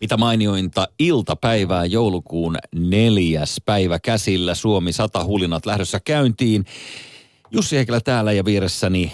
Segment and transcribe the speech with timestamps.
[0.00, 6.64] Mitä mainiointa iltapäivää joulukuun neljäs päivä käsillä Suomi 100 hulinat lähdössä käyntiin.
[7.50, 9.12] Jussi Heikelä täällä ja vieressäni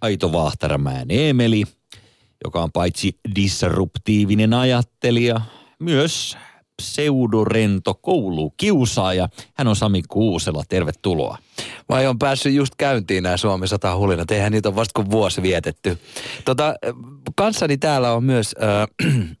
[0.00, 1.64] Aito Vahtaramäen Eemeli,
[2.44, 5.40] joka on paitsi disruptiivinen ajattelija,
[5.78, 6.36] myös
[6.82, 9.28] pseudorento koulukiusaaja.
[9.54, 11.38] Hän on Sami Kuusela, tervetuloa.
[11.88, 15.42] Vai on päässyt just käyntiin nämä Suomi 100 hulinat, eihän niitä ole vasta kuin vuosi
[15.42, 15.98] vietetty.
[16.44, 16.74] Tota,
[17.36, 18.54] kanssani täällä on myös...
[18.62, 19.36] Äh,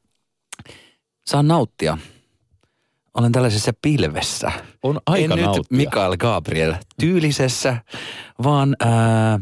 [1.26, 1.98] saan nauttia.
[3.14, 4.52] Olen tällaisessa pilvessä.
[4.82, 5.46] On aika en nauttia.
[5.46, 7.76] nyt Mikael Gabriel tyylisessä,
[8.42, 9.40] vaan ää,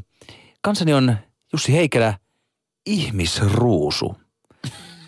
[0.60, 1.16] kansani on
[1.52, 2.14] Jussi Heikelä,
[2.86, 4.16] ihmisruusu.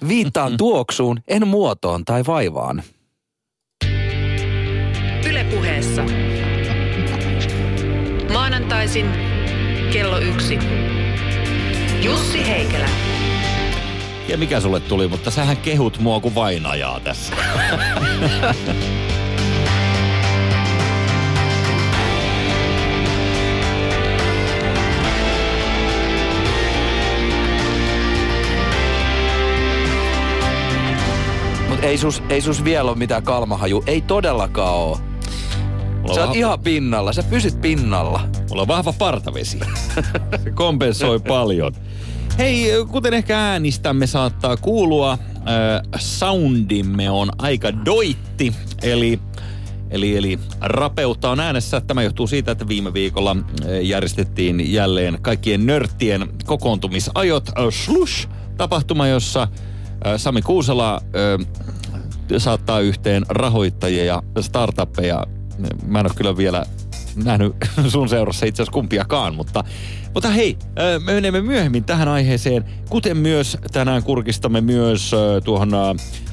[0.09, 2.83] Viittaan tuoksuun, en muotoon tai vaivaan.
[5.27, 6.03] Ylepuheessa.
[8.33, 9.07] Maanantaisin
[9.93, 10.59] kello yksi.
[12.03, 13.12] Jussi Heikelä.
[14.29, 17.33] Ja mikä sulle tuli, mutta sähän kehut mua kuin vainajaa tässä.
[31.69, 33.83] Mutta ei sus, ei sus vielä ole mitään kalmahaju.
[33.87, 34.99] Ei todellakaan oo.
[36.03, 38.21] Mulla Sä on oot vahva- ihan pinnalla, sä pysyt pinnalla.
[38.49, 39.61] Mulla on vahva partavesi.
[40.45, 41.73] Se kompensoi paljon.
[42.39, 45.19] Hei, kuten ehkä äänistämme saattaa kuulua, äh,
[45.97, 49.21] soundimme on aika doitti, eli
[49.93, 51.81] Eli, eli rapeutta on äänessä.
[51.81, 53.37] Tämä johtuu siitä, että viime viikolla
[53.83, 57.51] järjestettiin jälleen kaikkien nörttien kokoontumisajot.
[57.71, 59.49] Slush, tapahtuma, jossa
[60.17, 61.47] Sami Kuusela äh,
[62.39, 65.27] saattaa yhteen rahoittajia ja startuppeja.
[65.87, 66.67] Mä en ole kyllä vielä
[67.17, 67.57] nähnyt
[67.89, 69.65] sun seurassa itse asiassa kumpiakaan, mutta,
[70.15, 70.57] mutta hei,
[71.05, 75.13] me menemme myöhemmin tähän aiheeseen, kuten myös tänään kurkistamme myös
[75.45, 75.73] tuohon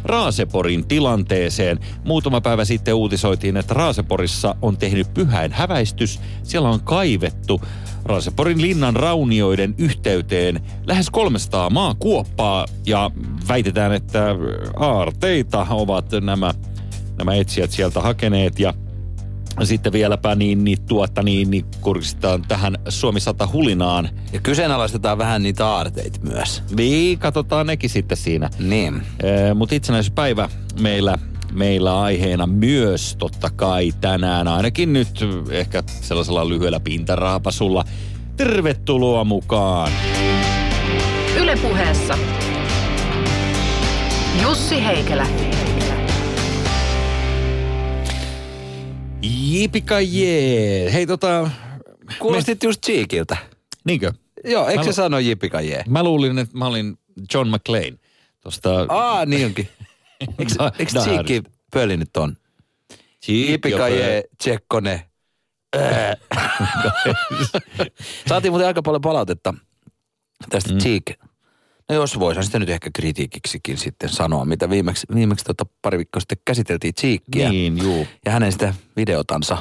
[0.04, 1.80] Raaseporin tilanteeseen.
[2.04, 6.20] Muutama päivä sitten uutisoitiin, että Raaseporissa on tehnyt pyhäin häväistys.
[6.44, 7.62] Siellä on kaivettu
[8.06, 13.12] Raaseporin linnan raunioiden yhteyteen lähes 300 maakuoppaa ja
[13.48, 14.36] väitetään, että
[14.76, 16.54] aarteita ovat nämä,
[17.18, 18.74] nämä etsijät sieltä hakeneet ja
[19.66, 24.10] sitten vieläpä niin, niin, tuota, niin, niin kurkistetaan tähän Suomi 100 hulinaan.
[24.34, 26.64] Ja kyseenalaistetaan vähän niitä aarteita myös.
[26.76, 28.50] Niin, katsotaan nekin sitten siinä.
[28.60, 29.02] Niin.
[29.56, 30.50] Mutta itsenäisyyspäivä
[30.82, 31.18] meillä,
[31.52, 37.86] meillä aiheena myös totta kai tänään, ainakin nyt ehkä sellaisella lyhyellä pintaraapasulla.
[38.38, 39.92] Tervetuloa mukaan.
[41.38, 42.18] Ylepuheessa.
[44.42, 45.49] Jussi Heikelä.
[49.22, 50.94] Jipika jee.
[50.94, 51.50] Hei tota,
[52.20, 53.38] Kuulostit just Cheekiltä.
[53.86, 54.14] niinkö?
[54.46, 55.84] Joo, eikö Mä se lu- sano jipika jee?
[55.88, 56.98] Mä luulin, että mä olin
[57.34, 57.94] John McClane.
[58.42, 59.70] Tosta Aa, niin onkin.
[60.40, 62.38] Eikö, eikö Cheekki pölinyt ton?
[63.28, 65.06] Jipika jee, tsekkone.
[68.30, 69.54] Saatiin muuten aika paljon palautetta
[70.50, 70.78] tästä mm.
[70.80, 71.04] Cheek.
[71.90, 76.20] No jos voisin sitä nyt ehkä kritiikiksikin sitten sanoa, mitä viimeksi, viimeksi tota pari viikkoa
[76.20, 78.08] sitten käsiteltiin Cheekkiä Niin, juu.
[78.26, 79.58] ja hänen sitä videotansa.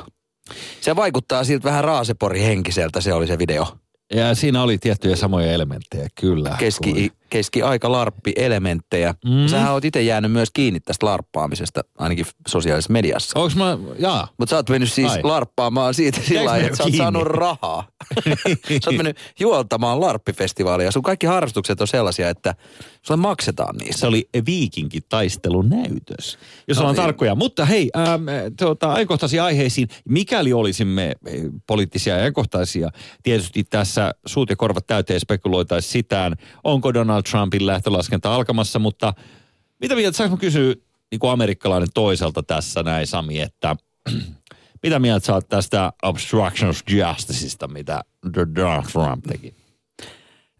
[0.80, 3.66] Se vaikuttaa siltä vähän raasepori henkiseltä, se oli se video.
[4.14, 6.56] Ja siinä oli tiettyjä samoja elementtejä, kyllä.
[6.58, 9.14] Keski, Kuin- keski-aika larppi-elementtejä.
[9.24, 9.46] Mm.
[9.48, 13.40] Sähän oot itse jäänyt myös kiinni tästä larppaamisesta, ainakin sosiaalisessa mediassa.
[13.40, 14.28] Onks mä, jaa.
[14.38, 15.22] Mutta sä oot mennyt siis Ai.
[15.22, 17.88] Larppaamaan siitä sillä lailla, että sä oot saanut rahaa.
[18.84, 20.86] sä oot mennyt juoltamaan larppifestivaalia.
[20.86, 22.54] Ja sun kaikki harrastukset on sellaisia, että
[23.02, 24.00] sulle maksetaan niistä.
[24.00, 27.02] Se oli viikinkin taistelun näytös, jos No ollaan niin.
[27.02, 27.34] tarkkoja.
[27.34, 28.22] Mutta hei, ähm,
[28.58, 29.88] tuota, ajankohtaisiin aiheisiin.
[30.08, 32.90] Mikäli olisimme eh, poliittisia ja ajankohtaisia,
[33.22, 36.34] tietysti tässä suut ja korvat täyteen spekuloitaisiin sitään,
[36.64, 39.14] onko Donald Trumpin lähtölaskenta alkamassa, mutta
[39.80, 40.74] mitä mieltä, saanko kysyä
[41.10, 43.76] niin kuin amerikkalainen toiselta tässä näin, Sami, että
[44.82, 48.00] mitä mieltä sä oot tästä obstruction of justiceista, mitä
[48.56, 49.54] Donald Trump teki?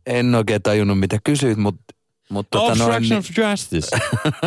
[0.07, 1.85] En oikein tajunnut, mitä kysyit, mutta...
[2.31, 3.97] Mutta, tota noin, obstruction of justice.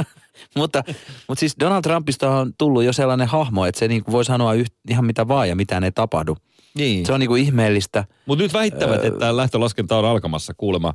[0.57, 0.83] mutta,
[1.27, 4.73] mutta siis Donald Trumpista on tullut jo sellainen hahmo, että se niin voi sanoa yht,
[4.89, 6.37] ihan mitä vaan ja mitään ei tapahdu.
[6.75, 7.05] niin.
[7.05, 8.05] Se on niin kuin ihmeellistä.
[8.25, 10.93] Mutta nyt väittävät, että lähtölaskenta on alkamassa kuulemma.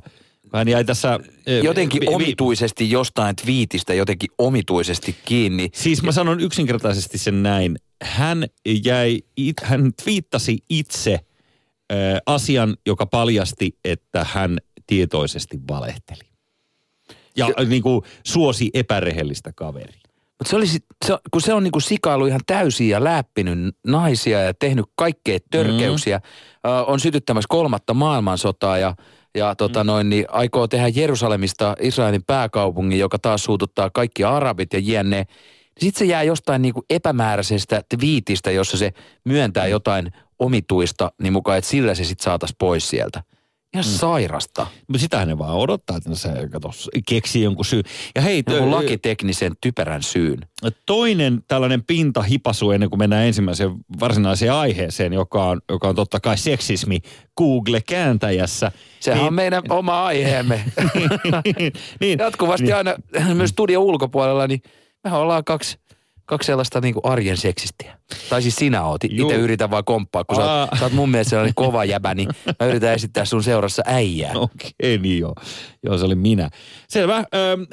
[0.53, 1.19] Hän jäi tässä...
[1.45, 5.69] eh, Jotenkin vi- omituisesti jostain twiitistä jotenkin omituisesti kiinni.
[5.73, 7.75] Siis mä sanon yksinkertaisesti sen näin.
[8.03, 8.45] Hän
[8.85, 14.57] jäi, it, hän twiittasi itse äh, asian, joka paljasti, että hän
[14.87, 16.23] tietoisesti valehteli.
[17.37, 20.01] Ja äh, niin kuin suosi epärehellistä kaveria.
[20.39, 24.43] Mutta se oli, sit- se, kun se on niinku sikailu ihan täysin ja läppinyt naisia
[24.43, 26.23] ja tehnyt kaikkea törkeyksiä, mm.
[26.87, 28.95] on sytyttämässä kolmatta maailmansotaa ja,
[29.37, 34.79] Ja tota noin, niin aikoo tehdä Jerusalemista Israelin pääkaupungin, joka taas suututtaa kaikki arabit ja
[34.79, 35.25] jne.
[35.79, 38.93] Sitten se jää jostain niin kuin epämääräisestä twiitistä, jossa se
[39.23, 43.23] myöntää jotain omituista, niin mukaan, että sillä se sitten saataisiin pois sieltä.
[43.73, 43.89] Ihan mm.
[43.91, 44.67] sairasta.
[44.87, 46.29] Mutta sitähän ne vaan odottaa, että se
[47.09, 47.83] keksii jonkun syyn.
[48.15, 50.39] Ja hei, Joku tö- lakiteknisen typerän syyn.
[50.85, 56.37] toinen tällainen pintahipasu ennen kuin mennään ensimmäiseen varsinaiseen aiheeseen, joka on, joka on totta kai
[56.37, 56.99] seksismi
[57.37, 58.71] Google-kääntäjässä.
[58.99, 60.63] Sehän Niin- on meidän oma aiheemme.
[62.01, 62.75] niin, Jatkuvasti niin.
[62.75, 62.95] aina
[63.33, 64.61] myös studion ulkopuolella, niin
[65.03, 65.77] mehän ollaan kaksi,
[66.27, 67.97] kaksi sellaista niin arjen seksistiä.
[68.29, 69.03] Tai siis sinä oot.
[69.03, 72.29] Itse yritän vaan komppaa, kun sä oot, sä oot mun mielestä sellainen kova jäbä, niin
[72.59, 74.33] mä yritän esittää sun seurassa äijää.
[74.35, 75.35] Okei, niin joo.
[75.83, 76.49] Joo, se oli minä.
[76.89, 77.23] Selvä.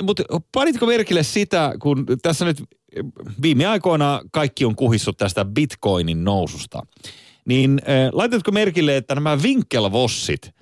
[0.03, 0.23] Mutta
[0.53, 2.62] panitko merkille sitä, kun tässä nyt
[3.43, 6.83] viime aikoina kaikki on kuhissut tästä bitcoinin noususta,
[7.45, 10.54] niin ö, laitatko merkille, että nämä vinkelvossit,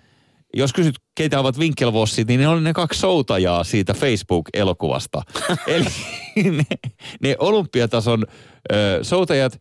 [0.55, 5.23] jos kysyt, keitä ovat vinkelvossit, niin ne oli ne kaksi soutajaa siitä Facebook-elokuvasta.
[5.67, 5.87] Eli
[6.37, 6.65] ne,
[7.23, 8.25] ne olympiatason
[8.73, 9.61] ö, soutajat,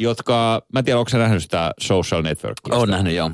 [0.00, 2.74] jotka, mä en tiedä, onko sä nähnyt sitä social networkia?
[2.74, 3.30] Oon nähnyt, joo.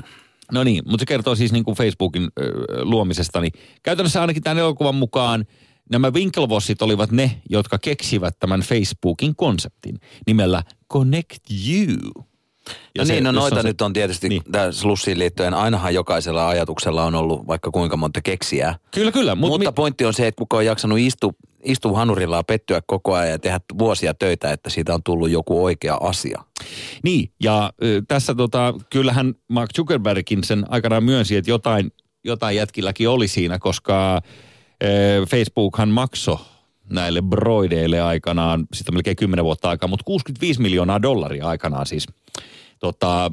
[0.51, 2.51] No niin, mutta se kertoo siis niin kuin Facebookin ö,
[2.81, 3.41] luomisesta.
[3.41, 3.51] Niin
[3.83, 5.45] käytännössä ainakin tämän elokuvan mukaan
[5.91, 10.63] nämä Winklevossit olivat ne, jotka keksivät tämän Facebookin konseptin nimellä
[10.93, 12.28] Connect You.
[12.95, 14.41] Ja no niin, no jos noita se- nyt on tietysti Niin.
[14.55, 14.73] niin.
[14.73, 15.53] slussiin liittyen.
[15.53, 18.75] Ainahan jokaisella ajatuksella on ollut vaikka kuinka monta keksiää.
[18.91, 19.35] Kyllä, kyllä.
[19.35, 23.13] Mut, Mutta mi- pointti on se, että kuka on jaksanut istu, istua hanurillaan pettyä koko
[23.13, 26.43] ajan ja tehdä vuosia töitä, että siitä on tullut joku oikea asia.
[27.03, 31.91] Niin, ja ö, tässä tota, kyllähän Mark Zuckerbergin sen aikanaan myönsi, että jotain,
[32.23, 34.21] jotain jätkilläkin oli siinä, koska
[34.83, 36.37] ö, Facebookhan maksoi
[36.89, 42.07] näille broideille aikanaan, sitten melkein 10 vuotta aikaa, mutta 65 miljoonaa dollaria aikanaan siis.
[42.79, 43.31] Tota,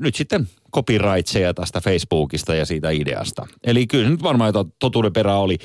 [0.00, 3.46] nyt sitten copyrightseja tästä Facebookista ja siitä ideasta.
[3.64, 5.58] Eli kyllä nyt varmaan jotain totuuden perää oli.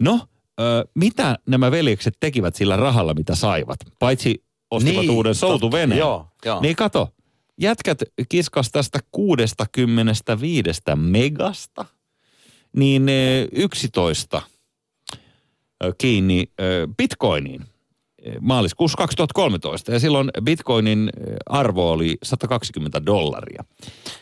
[0.00, 0.20] No,
[0.60, 3.76] ö, mitä nämä veljekset tekivät sillä rahalla, mitä saivat?
[3.98, 5.98] Paitsi ostivat Niin, uuden soutuveneen.
[5.98, 6.60] Joo, joo.
[6.60, 7.08] Niin kato,
[7.60, 11.84] jätkät kiskas tästä 65 megasta,
[12.76, 14.42] niin eh, 11
[15.84, 16.52] ö, kiinni
[16.96, 17.64] bitcoiniin
[18.40, 19.92] maaliskuussa 2013.
[19.92, 23.64] Ja silloin bitcoinin eh, arvo oli 120 dollaria.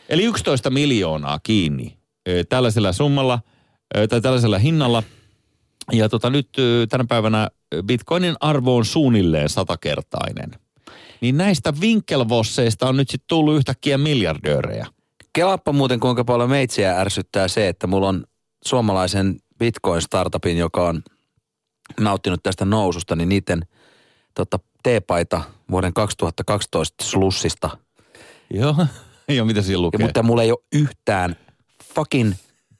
[0.09, 3.39] Eli 11 miljoonaa kiinni eh, tällaisella summalla
[3.95, 5.03] eh, tai tällaisella hinnalla.
[5.91, 6.49] Ja tota, nyt
[6.89, 7.49] tänä päivänä
[7.85, 10.51] bitcoinin arvo on suunnilleen satakertainen.
[11.21, 14.87] Niin näistä vinkelvosseista on nyt sitten tullut yhtäkkiä miljardöörejä.
[15.33, 18.23] Kelaappa muuten kuinka paljon meitsiä ärsyttää se, että mulla on
[18.65, 21.03] suomalaisen Bitcoin-startupin, joka on
[21.99, 23.61] nauttinut tästä noususta, niin niiden
[24.37, 25.41] tota, teepaita
[25.71, 27.77] vuoden 2012 slussista.
[28.53, 28.75] Joo.
[29.35, 30.05] Joo, mitä siinä Ja, lukee?
[30.05, 31.35] mutta mulla ei ole yhtään
[31.95, 32.33] fucking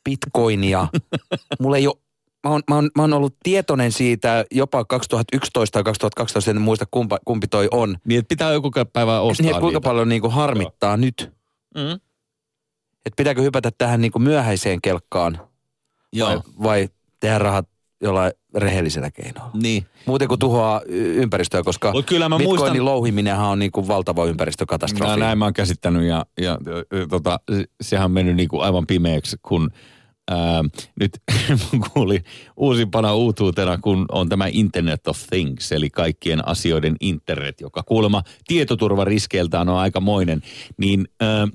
[0.03, 0.87] bitcoinia.
[1.61, 1.95] mulla ei ole
[2.43, 6.85] Mä oon, mä, oon, mä oon ollut tietoinen siitä jopa 2011 tai 2012, en muista
[6.91, 7.97] kumpa, kumpi toi on.
[8.05, 9.89] Niin, että pitää joku päivä ostaa Niin, kuinka niitä.
[9.89, 11.31] paljon niinku harmittaa nyt.
[11.75, 11.91] Mm.
[13.05, 15.39] Että pitääkö hypätä tähän niinku myöhäiseen kelkkaan
[16.13, 16.29] Joo.
[16.29, 16.89] vai, vai
[17.19, 17.69] tehdä rahat
[18.01, 19.51] jollain rehellisellä keinoilla.
[19.53, 19.85] Niin.
[20.05, 25.11] Muuten kuin tuhoaa ympäristöä, koska Mut kyllä mä Bitcoinin muistan- louhiminenhan on niinku valtava ympäristökatastrofi.
[25.11, 26.57] No, näin mä oon käsittänyt ja, ja
[26.93, 29.69] ö, tota, se- sehän on mennyt niinku aivan pimeäksi, kun
[30.31, 30.63] ää,
[30.99, 31.11] nyt
[31.73, 32.23] mä kuulin
[32.57, 39.69] uusimpana uutuutena, kun on tämä Internet of Things, eli kaikkien asioiden internet, joka kuulemma tietoturvariskeiltään
[39.69, 40.41] on aikamoinen,
[40.77, 41.47] niin ää,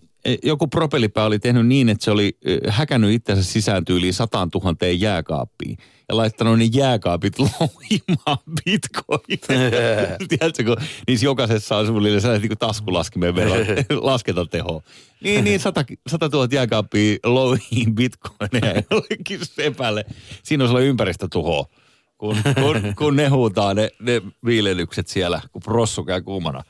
[0.43, 5.01] joku propellipää oli tehnyt niin, että se oli ö, häkännyt itsensä sisään tyyliin sataan tuhanteen
[5.01, 9.41] jääkaappiin ja laittanut ne jääkaapit louhimaan bitcoin.
[10.29, 10.77] Tiedätkö, kun
[11.07, 13.61] niissä jokaisessa on suunnilleen sellainen niin taskulaskimen verran
[14.01, 14.83] laskentateho.
[15.21, 20.05] Niin, niin, sata, sata tuhat jääkaappia louhiin bitcoineja jollekin sepälle.
[20.43, 21.71] Siinä on sellainen ympäristötuho,
[22.19, 26.63] kun, kun, kun ne huutaa ne, ne viilelykset siellä, kun prossu käy kuumana.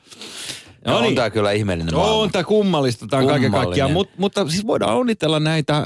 [0.87, 2.15] No, on tää kyllä ihmeellinen maailma.
[2.15, 3.91] On tämä kummallista, tämä on kaiken kaikkiaan.
[3.91, 5.85] Mut, mutta siis voidaan onnitella näitä äh,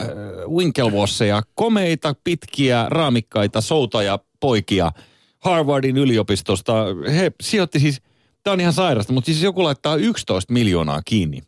[0.49, 4.91] Winkelvosseja, komeita, pitkiä, raamikkaita, soutaja poikia
[5.39, 6.73] Harvardin yliopistosta.
[7.15, 8.01] He sijoitti siis,
[8.43, 11.41] tämä on ihan sairasta, mutta siis joku laittaa 11 miljoonaa kiinni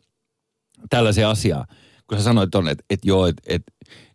[0.90, 1.66] tällaiseen asiaan.
[2.10, 3.64] Kun sä sanoit on, että et joo, että et,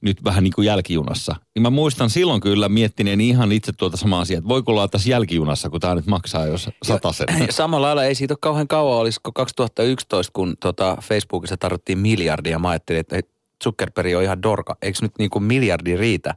[0.00, 1.36] nyt vähän niin kuin jälkijunassa.
[1.54, 5.10] Niin mä muistan silloin kyllä miettineen ihan itse tuota samaa asiaa, että voiko olla tässä
[5.10, 7.26] jälkijunassa, kun tämä nyt maksaa jos satasen.
[7.50, 12.58] Samalla lailla ei siitä ole kauhean kauan, olisiko 2011, kun tota Facebookissa tarvittiin miljardia.
[12.58, 13.20] Mä ajattelin, että
[13.64, 14.76] Zuckerberg on ihan dorka.
[14.82, 16.34] Eikö nyt niin kuin miljardi riitä?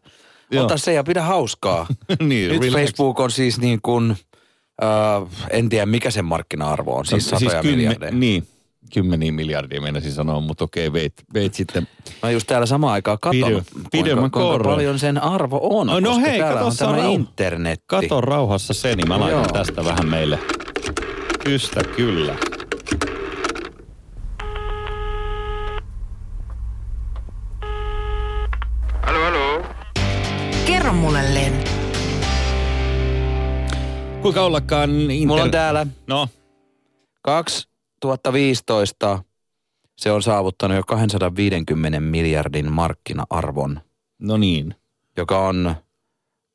[0.51, 0.65] Joo.
[0.65, 1.87] Ota se ja pidä hauskaa.
[2.19, 2.73] niin, nyt relax.
[2.73, 4.17] Facebook on siis niin kuin,
[4.83, 8.11] äh, en tiedä mikä sen markkina-arvo on, siis satoja kymmen- miljardeja.
[8.11, 8.47] Niin,
[8.93, 11.87] kymmeniä miljardia meinasin sanoa, mutta okei, veit, veit sitten.
[12.23, 15.87] Mä just täällä samaan aikaan katon, pidemmän kuinka, kuinka paljon sen arvo on.
[15.87, 17.83] No, no koska hei, täällä kato on tämä rauha- internetti.
[17.87, 19.51] Kato rauhassa se, niin mä laitan Joo.
[19.51, 20.39] tästä vähän meille.
[21.47, 22.35] Ystä kyllä.
[29.01, 29.65] Hallå, hallå?
[30.65, 31.53] Kerro mulle, Len.
[34.21, 35.27] Kuinka ollakaan inter...
[35.27, 36.27] Mulla on täällä No,
[38.01, 39.23] 2015
[39.97, 43.81] se on saavuttanut jo 250 miljardin markkina-arvon,
[44.19, 44.75] no niin.
[45.17, 45.75] joka on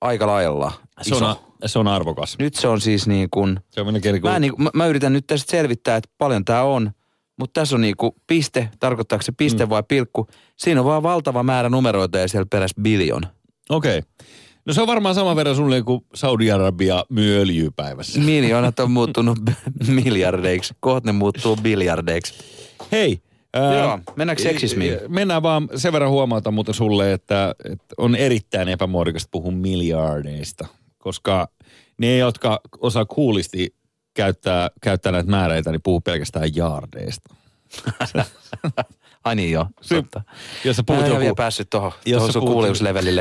[0.00, 0.72] aika lailla
[1.02, 1.26] Se iso.
[1.26, 2.36] on, se on arvokas.
[2.38, 4.40] Nyt se on siis niin kuin, Se on mä, kuin...
[4.40, 6.90] niin, mä, mä yritän nyt tästä selvittää, että paljon tämä on,
[7.38, 9.70] mutta tässä on niin kuin piste, tarkoittaako se piste mm.
[9.70, 10.26] vai pilkku.
[10.56, 13.22] Siinä on vaan valtava määrä numeroita ja siellä perässä biljon.
[13.70, 13.98] Okei.
[13.98, 14.26] Okay.
[14.66, 18.20] No se on varmaan sama verran sulle kuin Saudi-Arabia myy öljyä päivässä.
[18.20, 19.38] Miljoonat on muuttunut
[20.04, 22.34] miljardeiksi, kohta ne muuttuu biljardeiksi.
[22.92, 23.22] Hei.
[23.54, 24.98] Ää, Joo, mennäänkö seksismiin?
[25.08, 30.66] Mennään vaan sen verran huomata mutta sulle, että, että on erittäin epämuodikasta puhua miljardeista,
[30.98, 31.48] koska
[31.98, 33.74] ne, jotka osaa kuulisti
[34.14, 37.34] käyttää, käyttää näitä määreitä, niin puhuu pelkästään jaardeista.
[39.24, 40.22] Ai niin joo, Se- totta.
[40.64, 41.92] Jos sä Mä puhut en ole joku, vielä päässyt tuohon,
[42.26, 42.52] sä sun puhut-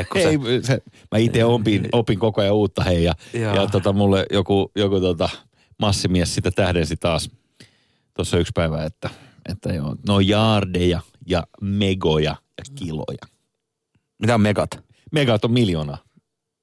[0.04, 0.66] kun Ei, se...
[0.66, 0.82] se,
[1.12, 3.14] mä itse opin, opin koko ajan uutta hei ja,
[3.54, 5.28] ja tota, mulle joku, joku tota,
[5.78, 7.30] massimies sitä tähdensi taas
[8.16, 9.10] tuossa yksi päivä, että,
[9.48, 13.26] että joo, no jaardeja ja megoja ja kiloja.
[14.18, 14.70] Mitä on megat?
[15.12, 15.98] Megat on miljoona.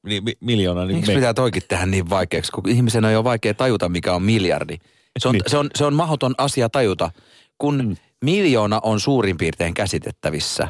[0.05, 0.85] Ni, mi, miljoona.
[0.85, 4.21] Niin Miksi pitää toikin tehdä niin vaikeaksi, kun ihmisen on jo vaikea tajuta, mikä on
[4.23, 4.77] miljardi.
[5.19, 5.43] Se on, Niin.
[5.47, 7.11] se on, se on mahdoton asia tajuta,
[7.57, 7.95] kun mm.
[8.25, 10.67] Miljoona on suurin piirtein käsitettävissä.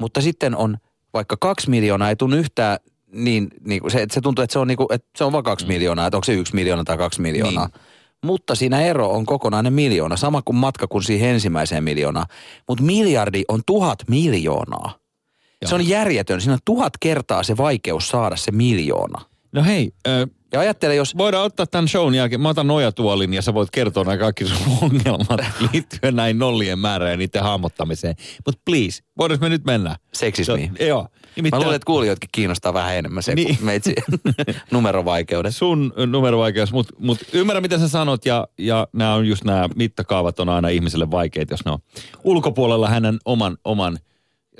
[0.00, 0.76] Mutta sitten on,
[1.14, 2.78] vaikka kaksi miljoonaa ei tunnu yhtään
[3.12, 5.44] niin, niin se, että se tuntuu, että se on, niin kuin, että se on vaan
[5.44, 5.72] kaksi mm.
[5.72, 7.66] miljoonaa, että onko se yksi miljoona tai kaksi miljoonaa.
[7.66, 7.80] Niin.
[8.24, 12.26] Mutta siinä ero on kokonainen miljoona, sama kuin matka kuin siihen ensimmäiseen miljoonaan.
[12.68, 14.98] Mutta miljardi on tuhat miljoonaa.
[15.64, 16.40] Se on järjetön.
[16.40, 19.24] Siinä on tuhat kertaa se vaikeus saada se miljoona.
[19.52, 21.16] No hei, ö, Ja ajattele, jos...
[21.16, 22.40] voidaan ottaa tämän shown jälkeen.
[22.40, 25.40] Mä otan nojatuolin ja sä voit kertoa nämä kaikki sun ongelmat
[25.72, 28.16] liittyen näin nollien määrään ja niiden hahmottamiseen.
[28.46, 29.96] Mutta please, voidaanko me nyt mennä?
[30.12, 30.72] Seksismiin.
[30.78, 31.02] So, joo.
[31.02, 33.58] Mä Nimittäin luulen, että kuulijoitkin kiinnostaa vähän enemmän se niin.
[33.60, 33.94] Meitsi
[34.70, 35.56] numerovaikeudet.
[35.56, 40.40] sun numerovaikeus, mutta mut ymmärrän mitä sä sanot ja, ja nämä on just nämä mittakaavat
[40.40, 41.78] on aina ihmiselle vaikeita, jos ne on
[42.24, 43.98] ulkopuolella hänen oman, oman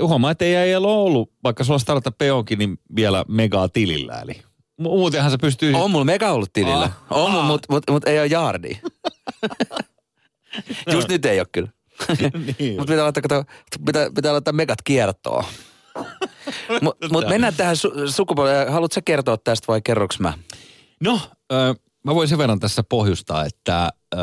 [0.02, 4.20] Huomaa, että ei ole ollut, vaikka sulla startup onkin, niin vielä megaa tilillä.
[4.20, 4.42] Eli
[4.78, 5.74] muutenhan se pystyy...
[5.74, 6.84] On mulla mega ollut tilillä.
[6.84, 6.92] Ah.
[7.10, 7.48] On mulla, Ah.
[7.48, 8.80] mutta mut, mut ei ole jaardi.
[10.92, 11.68] Just nyt ei ole kyllä.
[12.58, 12.76] niin.
[12.76, 13.44] Mutta pitää laittaa, kato,
[13.86, 15.44] pitää, pitää laittaa megat kiertoon.
[16.82, 18.72] Mutta mut mennään tähän su- sukupuoleen.
[18.72, 20.32] Haluatko sä kertoa tästä vai kerroks mä?
[21.00, 21.20] No,
[21.52, 24.18] ö, mä voin sen verran tässä pohjustaa, että ö,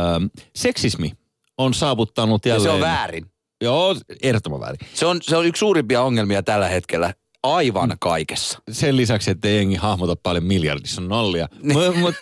[0.55, 1.11] seksismi
[1.57, 2.69] on saavuttanut Ja jälleen...
[2.71, 3.25] se on väärin.
[3.61, 4.79] Joo, ehdottoman väärin.
[4.93, 7.13] Se on, se on yksi suurimpia ongelmia tällä hetkellä
[7.43, 8.59] aivan kaikessa.
[8.71, 11.47] Sen lisäksi, että jengi hahmota paljon miljardissa on nollia.
[11.73, 12.15] Mut, mut,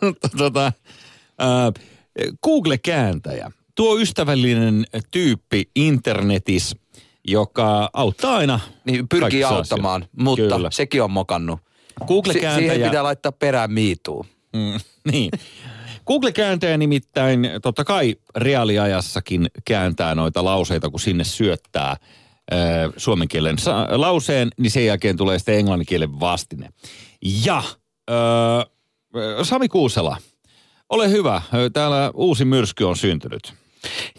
[0.38, 0.72] tota,
[1.40, 1.72] ö,
[2.44, 3.50] Google-kääntäjä.
[3.74, 6.76] Tuo ystävällinen tyyppi internetissä,
[7.28, 10.22] joka auttaa aina Niin pyrkii auttamaan, asioissa.
[10.24, 10.70] mutta Kyllä.
[10.70, 11.60] sekin on mokannut.
[12.06, 12.68] Google-kääntäjä...
[12.68, 14.26] Si- siihen pitää laittaa perään miituu.
[14.56, 14.80] Mm,
[15.12, 15.30] niin.
[16.06, 21.96] Google-kääntäjä nimittäin totta kai reaaliajassakin kääntää noita lauseita, kun sinne syöttää
[22.96, 23.56] suomen kielen
[23.90, 26.68] lauseen, niin sen jälkeen tulee sitten englannin kielen vastine.
[27.44, 27.62] Ja
[28.10, 30.16] ö, Sami Kuusela,
[30.88, 31.42] ole hyvä.
[31.72, 33.54] Täällä uusi myrsky on syntynyt.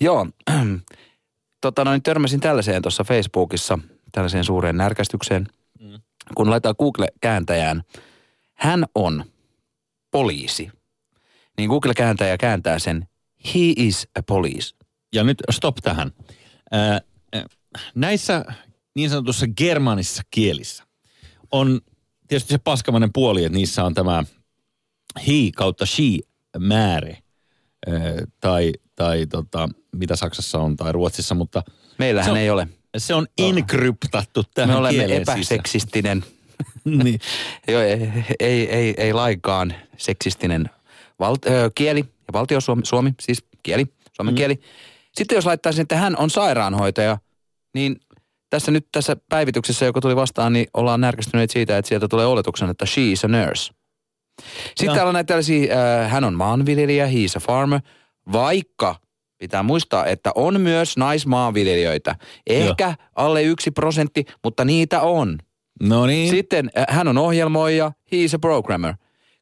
[0.02, 0.28] Joo,
[1.62, 3.80] tota noin, törmäsin tällaiseen tuossa Facebookissa,
[4.12, 5.48] tällaiseen suureen närkästykseen.
[5.80, 6.00] Mm.
[6.36, 7.84] Kun laittaa Google-kääntäjään,
[8.54, 9.24] hän on
[10.12, 10.70] poliisi.
[11.58, 13.08] Niin Google-kääntäjä kääntää sen,
[13.46, 14.76] he is a police.
[15.14, 16.12] Ja nyt stop tähän.
[16.72, 17.02] Ää,
[17.96, 18.46] näissä
[18.96, 20.84] niin sanotussa germanisissa kielissä
[21.52, 21.82] on
[22.28, 24.24] tietysti se paskamainen puoli, että niissä on tämä
[25.28, 26.04] he kautta she
[26.58, 27.16] määrä.
[27.88, 27.96] Ää,
[28.40, 31.64] tai, tai tota, mitä Saksassa on tai Ruotsissa, mutta
[31.98, 32.68] Meillähän on- ei ole.
[32.98, 36.26] se on inkryptattu tähän Me olemme epäseksistinen,
[37.04, 37.20] niin.
[37.68, 40.70] Joo, ei, ei, ei, ei lainkaan seksistinen
[41.20, 43.86] val, ö, kieli ja valtiosuomi, suomi, siis kieli,
[44.16, 44.38] suomen mm.
[44.38, 44.60] kieli.
[45.16, 47.18] Sitten jos laittaisin, että hän on sairaanhoitaja,
[47.74, 47.96] niin
[48.50, 52.70] tässä nyt tässä päivityksessä, joka tuli vastaan, niin ollaan närkästyneet siitä, että sieltä tulee oletuksen,
[52.70, 53.74] että she is a nurse.
[54.68, 54.96] Sitten Joo.
[54.96, 57.80] täällä on näitä tällaisia, äh, hän on maanviljelijä, he is a farmer,
[58.32, 58.96] vaikka
[59.38, 62.16] pitää muistaa, että on myös naismaanviljelijöitä.
[62.48, 65.38] Ehkä alle yksi prosentti, mutta niitä on.
[65.84, 66.30] No niin.
[66.30, 68.94] Sitten äh, hän on ohjelmoija, he is a programmer.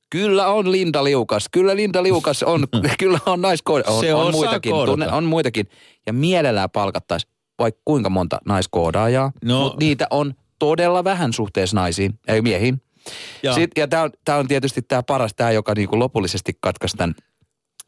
[0.09, 1.45] Kyllä on Linda Liukas.
[1.51, 2.67] Kyllä Linda Liukas on.
[2.99, 3.83] kyllä on naiskooda.
[3.87, 4.73] On, Se on, muitakin.
[4.85, 5.69] Tunne, on muitakin.
[6.05, 7.27] Ja mielellään palkattaisi
[7.59, 9.31] vaikka kuinka monta naiskoodaajaa.
[9.45, 9.59] No.
[9.63, 12.81] Mutta niitä on todella vähän suhteessa naisiin, ei miehiin.
[13.05, 13.11] Ja-
[13.43, 16.97] Ja, Sit, ja tämä on, tää on tietysti tämä paras, tämä joka niinku lopullisesti katkaisi
[16.97, 17.15] tämän,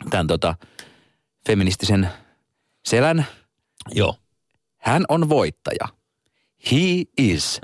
[0.09, 0.55] tämän tota,
[1.47, 2.09] feministisen
[2.85, 3.25] selän.
[3.91, 4.15] Joo.
[4.77, 5.87] Hän on voittaja.
[6.71, 7.61] He is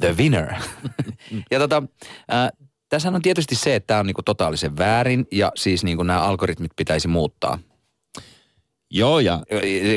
[0.00, 0.54] the winner.
[1.50, 1.82] ja tota,
[2.32, 2.48] äh,
[2.88, 6.72] tässä on tietysti se, että tämä on niinku totaalisen väärin ja siis niinku nämä algoritmit
[6.76, 7.58] pitäisi muuttaa.
[8.90, 9.40] Joo, ja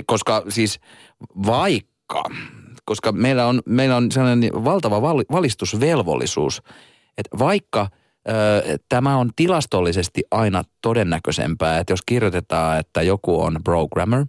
[0.05, 0.79] Koska siis
[1.45, 2.24] vaikka,
[2.86, 6.62] koska meillä on, meillä on sellainen valtava val, valistusvelvollisuus,
[7.17, 7.88] että vaikka
[8.89, 14.25] tämä on tilastollisesti aina todennäköisempää, että jos kirjoitetaan, että joku on programmer,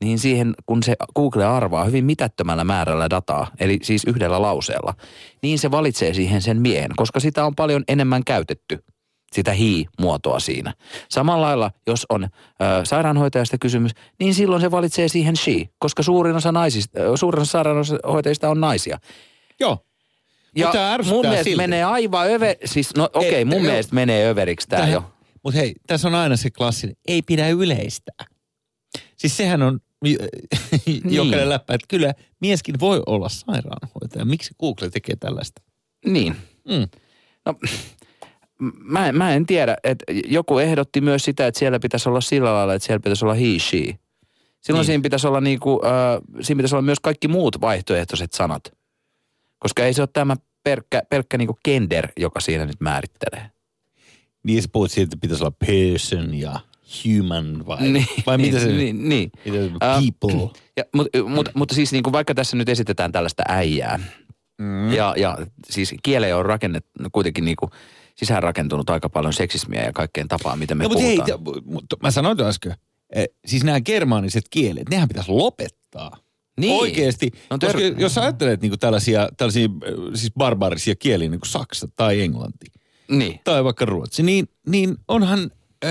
[0.00, 4.94] niin siihen, kun se Google arvaa hyvin mitättömällä määrällä dataa, eli siis yhdellä lauseella,
[5.42, 8.84] niin se valitsee siihen sen miehen, koska sitä on paljon enemmän käytetty
[9.32, 10.74] sitä he-muotoa siinä.
[11.08, 12.28] Samalla lailla, jos on ö,
[12.84, 18.48] sairaanhoitajasta kysymys, niin silloin se valitsee siihen she, koska suurin osa, naisista, suurin osa sairaanhoitajista
[18.50, 18.98] on naisia.
[19.60, 19.78] joo.
[20.56, 21.56] Ja Mut tää ärsyttää mun mielestä silti.
[21.56, 23.70] menee aivan över, siis no okei, Ei, okay, mun joo.
[23.70, 25.12] mielestä menee överiksi tää jo.
[25.44, 28.26] Mutta hei, tässä on aina se klassinen, ei pidä yleistää.
[29.16, 29.80] Siis sehän on
[31.04, 34.24] jokainen läppä, että kyllä mieskin voi olla sairaanhoitaja.
[34.24, 35.62] Miksi Google tekee tällaista?
[36.06, 36.36] Niin.
[36.68, 36.88] Mm.
[37.46, 37.54] No,
[38.84, 42.54] mä, en- mä en tiedä, että joku ehdotti myös sitä, että siellä pitäisi olla sillä
[42.54, 43.78] lailla, että siellä pitäisi olla he, she.
[43.78, 43.98] Silloin
[44.68, 44.74] Niin.
[44.74, 44.84] niin.
[44.84, 48.72] siinä pitäisi olla niinku, äh, siinä pitäisi olla myös kaikki muut vaihtoehtoiset sanat.
[49.58, 53.50] Koska ei se ole tämä pelkkä, pelkkä niinku gender, joka siinä nyt määrittelee.
[54.42, 56.60] Niin sä puhut siitä, että pitäisi olla person ja
[57.04, 57.78] human vai,
[58.26, 59.30] vai mitä se niin, niin.
[59.80, 60.50] people?
[60.76, 64.00] Ja, mutta, mutta, mutta siis niin kuin vaikka tässä nyt esitetään tällaista äijää,
[64.58, 64.92] mm.
[64.92, 65.38] ja, ja
[65.70, 67.56] siis kieleen on rakennettu kuitenkin niin
[68.22, 71.40] kuin sisäänrakentunut aika paljon seksismiä ja kaikkeen tapaa, miten me No, mutta hei, puhutaan.
[71.62, 72.74] t- mutta mä sanoin äsken,
[73.14, 76.16] eh, siis nämä germaaniset kielet, nehän pitäisi lopettaa.
[76.60, 76.80] Niin.
[76.80, 77.30] Oikeesti.
[77.50, 81.50] No koska ter- jos sä ajattelet niinku tällaisia, tällaisia eh, siis barbaarisia kieliä niin kuin
[81.50, 82.66] saksa tai englanti
[83.08, 83.40] niin.
[83.44, 85.50] tai vaikka ruotsi, niin, niin onhan,
[85.84, 85.90] äh,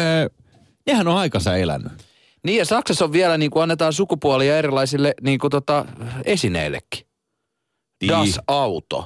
[0.88, 1.92] nehän on aikansa elänyt.
[2.46, 5.86] niin, ja Saksassa on vielä, niin kuin annetaan sukupuolia erilaisille niin kuin tota,
[6.26, 7.08] esineillekin.
[8.08, 9.00] Das Auto.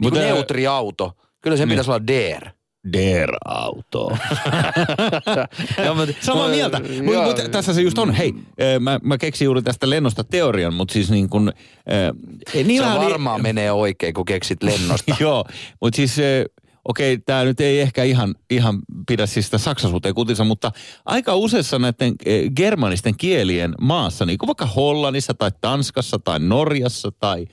[0.00, 1.12] Niin Mutta- neutri auto.
[1.40, 2.50] Kyllä se pitäisi olla der.
[2.92, 4.10] Der Auto.
[5.84, 6.80] ja, mutta, Samaa mieltä.
[7.04, 8.10] Mutta mut, tässä se just on.
[8.10, 11.48] Hei, äh, mä, mä keksin juuri tästä lennosta teorian, mutta siis niin kuin...
[11.48, 15.16] Äh, Se niillähän oli- varmaan menee oikein, kun keksit lennosta.
[15.20, 15.44] Joo,
[15.80, 16.44] mutta siis eh,
[16.84, 20.72] okei, okay, tämä nyt ei ehkä ihan, ihan pidä siis sitä saksaisuuteen kutinsa, mutta
[21.04, 22.14] aika useissa näiden
[22.56, 27.46] germanisten kielien maassa, niin kuin vaikka Hollannissa tai Tanskassa tai Norjassa tai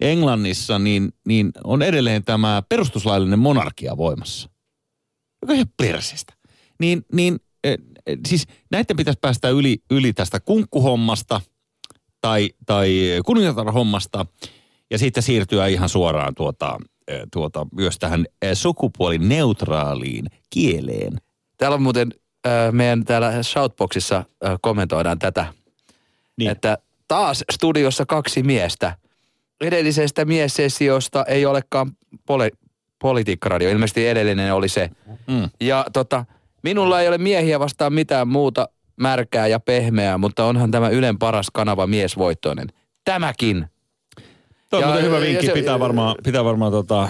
[0.00, 4.55] Englannissa, niin, niin on edelleen tämä perustuslaillinen monarkia voimassa.
[5.46, 6.32] Joka on ihan persestä.
[6.80, 11.40] Niin, niin eh, eh, siis näiden pitäisi päästä yli, yli tästä kunkkuhommasta
[12.20, 14.26] tai, tai kuningatarhommasta
[14.90, 16.78] ja sitten siirtyä ihan suoraan tuota,
[17.08, 21.12] eh, tuota, myös tähän sukupuolineutraaliin kieleen.
[21.58, 22.14] Täällä on muuten
[22.46, 25.46] äh, meidän täällä Shoutboxissa äh, kommentoidaan tätä,
[26.36, 26.50] Niin.
[26.50, 26.78] että
[27.08, 28.96] taas studiossa kaksi miestä.
[29.60, 31.90] Edellisestä miessessiosta ei olekaan
[32.26, 32.65] poli-
[32.98, 34.90] politiikkaradio, ilmeisesti edellinen oli se.
[35.26, 35.50] Mm.
[35.60, 36.24] Ja tota,
[36.62, 41.46] minulla ei ole miehiä vastaan mitään muuta märkää ja pehmeää, mutta onhan tämä Ylen paras
[41.52, 42.66] kanava miesvoittoinen.
[43.04, 43.66] Tämäkin,
[44.70, 47.08] Tuo on Ja- hyvä vinkki, se- pitää varmaan, pitää varmaan tota,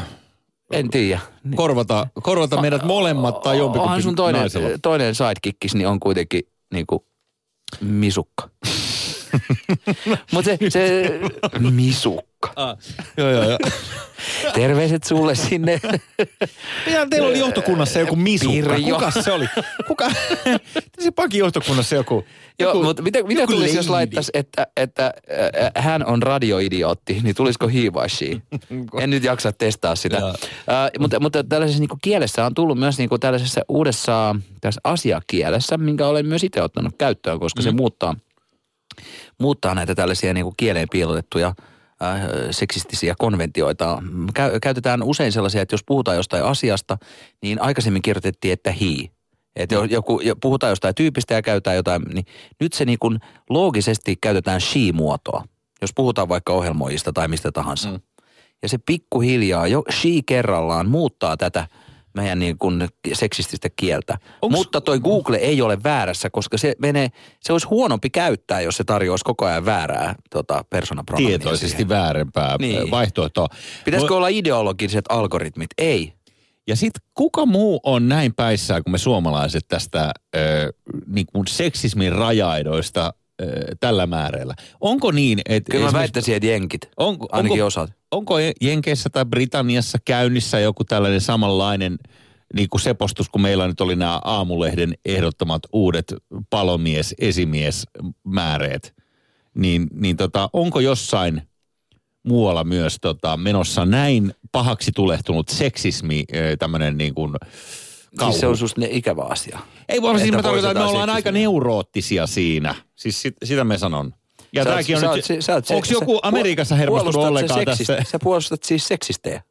[0.72, 1.20] en tiedä.
[1.56, 4.68] korvata, korvata meidät molemmat tai jompikumpi Onhan sun toinen, naisella.
[4.82, 7.04] toinen sidekickis, niin on kuitenkin niinku
[7.80, 8.48] misukka.
[10.32, 11.10] Mutta se, se
[11.70, 12.52] misukka.
[12.56, 12.76] Ah,
[13.16, 13.58] joo, joo, joo.
[14.54, 15.80] Terveiset sulle sinne.
[16.92, 18.74] Ja teillä oli johtokunnassa joku misukka.
[18.74, 18.94] Pirjo.
[18.94, 19.46] Kuka se oli?
[19.86, 20.10] Kuka?
[20.98, 22.24] se pankin johtokunnassa joku.
[22.58, 23.96] Joo, joku mutta mitä, mitä tulisi, jos lady.
[23.96, 25.14] laittaisi, että, että
[25.76, 28.26] äh, hän on radioidiootti, niin tulisiko he vai she?
[29.00, 30.16] En nyt jaksa testaa sitä.
[30.16, 30.34] Äh,
[30.98, 36.26] mutta, mutta tällaisessa niin kielessä on tullut myös niin tällaisessa uudessa tässä asiakielessä, minkä olen
[36.26, 37.64] myös itse ottanut käyttöön, koska mm.
[37.64, 38.14] se muuttaa,
[39.40, 41.54] muuttaa näitä tällaisia niin kieleen piilotettuja
[42.02, 42.20] äh,
[42.50, 44.02] seksistisiä konventioita.
[44.34, 46.98] Käy, käytetään usein sellaisia, että jos puhutaan jostain asiasta,
[47.42, 49.10] niin aikaisemmin kirjoitettiin, että he.
[49.56, 52.26] Että jos joku, jo- puhutaan jostain tyypistä ja käytetään jotain, niin
[52.60, 53.18] nyt se niin kuin
[53.50, 55.44] loogisesti käytetään she-muotoa.
[55.80, 57.90] Jos puhutaan vaikka ohjelmoijista tai mistä tahansa.
[57.90, 58.00] Mm.
[58.62, 61.68] Ja se pikkuhiljaa, jo she kerrallaan muuttaa tätä
[62.16, 64.18] meidän niin kuin seksististä kieltä.
[64.42, 67.08] Onks- Mutta toi Google ei ole väärässä, koska se menee,
[67.42, 71.88] se olisi huonompi käyttää, jos se tarjoaisi koko ajan väärää tota, persoonapronomia Tietoisesti siihen.
[71.88, 72.90] väärempää Niin.
[72.90, 73.48] vaihtoehtoa.
[73.84, 75.70] Pitäisikö Mo- olla ideologiset algoritmit?
[75.78, 76.12] Ei.
[76.68, 80.72] Ja sitten kuka muu on näin päissään kuin me suomalaiset tästä ö,
[81.06, 83.12] niin kuin seksismin rajaidoista
[83.80, 84.54] tällä määrällä?
[84.80, 85.72] Onko niin, että...
[85.72, 86.80] Kyllä mä väittäisin, että jenkit.
[86.96, 87.90] Onko, Ainakin onko, osat.
[88.10, 91.96] onko Jenkeissä tai Britanniassa käynnissä joku tällainen samanlainen
[92.54, 96.14] niin kuin sepostus, kun meillä nyt oli nämä aamulehden ehdottomat uudet
[96.50, 97.86] palomies, esimies
[98.24, 98.94] määreet,
[99.54, 101.42] niin, niin tota, onko jossain
[102.26, 106.24] muualla myös tota, menossa näin pahaksi tulehtunut seksismi,
[106.58, 107.32] tämmöinen niin kuin
[108.18, 108.32] kauhu?
[108.32, 109.58] Siis se on susta ne ikävä asia.
[109.88, 112.74] Ei vaan siis mä tarkoitan, että me ollaan aika neuroottisia siinä.
[112.96, 114.14] Siis sit, sitä me sanon.
[114.52, 116.74] Ja Sä oot- tämäkin on sä nyt, oot se- sä oot se- onko joku Amerikassa
[116.74, 118.10] puol- hermostunut ollenkaan sä seksist- tästä?
[118.10, 119.42] Sä puolustat siis seksistejä.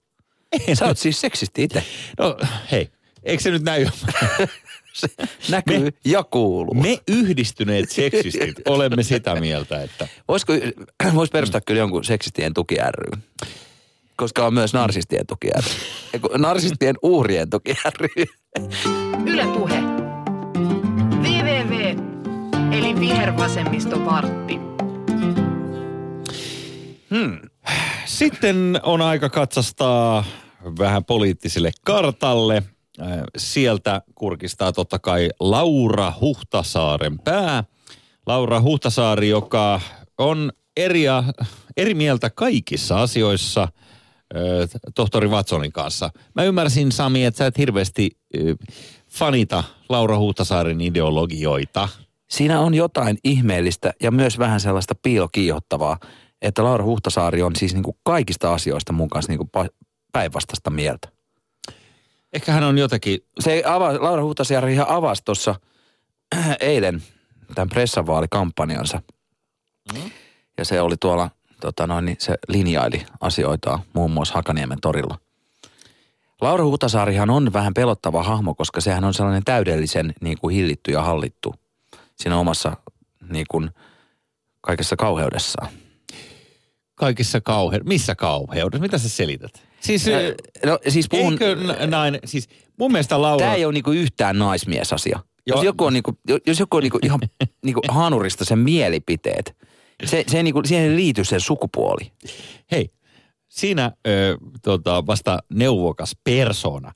[0.73, 1.83] Sä oot siis seksisti itse.
[2.19, 2.37] No
[2.71, 2.89] hei,
[3.23, 3.85] eikö se nyt näy?
[4.93, 5.07] Se
[5.49, 6.73] näkyy Me- ja kuuluu.
[6.73, 10.53] Me yhdistyneet seksistit olemme sitä mieltä, että Voisiko,
[11.15, 13.19] vois perustaa kyllä jonkun seksistien tuki ry.
[14.17, 15.71] Koska on myös narsistien tuki ry.
[16.13, 18.25] Eiku, Narsistien uhrien tuki ry.
[19.25, 19.81] Yle Puhe.
[21.21, 21.97] VVV.
[22.71, 24.59] Eli vihervasemmisto vartti.
[28.05, 30.23] sitten on aika katsastaa
[30.79, 32.63] vähän poliittiselle kartalle.
[33.01, 37.63] Äh, Sieltä kurkistaa totta kai Laura Huhtasaaren pää.
[38.25, 39.81] Laura Huhtasaari, joka
[40.17, 41.03] on eri,
[41.77, 43.67] eri mieltä kaikissa asioissa
[44.95, 46.09] tohtori Watsonin kanssa.
[46.35, 48.11] Mä ymmärsin, Sami, että sä et hirveästi
[49.09, 51.89] fanita Laura Huhtasaaren ideologioita.
[52.29, 55.97] Siinä on jotain ihmeellistä ja myös vähän sellaista piilokiihottavaa,
[56.41, 61.07] että Laura Huhtasaari on siis niinku kaikista asioista mun kanssa niinku pa- päinvastaista mieltä.
[62.33, 65.55] Ehkä hän on jotakin Se ava, Laura Huhtasaari ihan avasi tuossa
[66.59, 67.03] eilen
[67.55, 69.01] tämän pressavaalikampanjansa.
[70.57, 71.29] Ja se oli tuolla,
[71.65, 75.17] tota noin, niin se linjaili asioita muun muassa Hakaniemen torilla.
[76.41, 81.01] Laura Huhtasaarihan on vähän pelottava hahmo, koska sehän on sellainen täydellisen niin kuin hillitty ja
[81.01, 81.55] hallittu
[82.15, 82.77] siinä omassa
[83.29, 83.69] niin kuin,
[84.61, 85.67] kaikessa kauheudessaan.
[86.95, 87.79] kaikissa kauhe...
[87.83, 88.81] Missä kauheudessa?
[88.81, 89.63] Mitä sä selität?
[89.79, 90.11] Siis, Ä,
[90.65, 91.55] No siis puhun, eikö
[91.87, 92.49] näin, siis
[92.79, 93.45] mun mielestä Laura...
[93.45, 95.19] Tämä ei ole niinku yhtään naismiesasia.
[95.47, 95.57] Joo.
[95.57, 97.19] Jos joku on, niinku, jos joku on niinku ihan
[97.65, 99.55] niinku hanurista sen mielipiteet,
[100.03, 102.11] se, se niinku, siihen ei liity sen sukupuoli.
[102.71, 102.89] Hei,
[103.49, 106.91] siinä ö, tota, vasta neuvokas persona.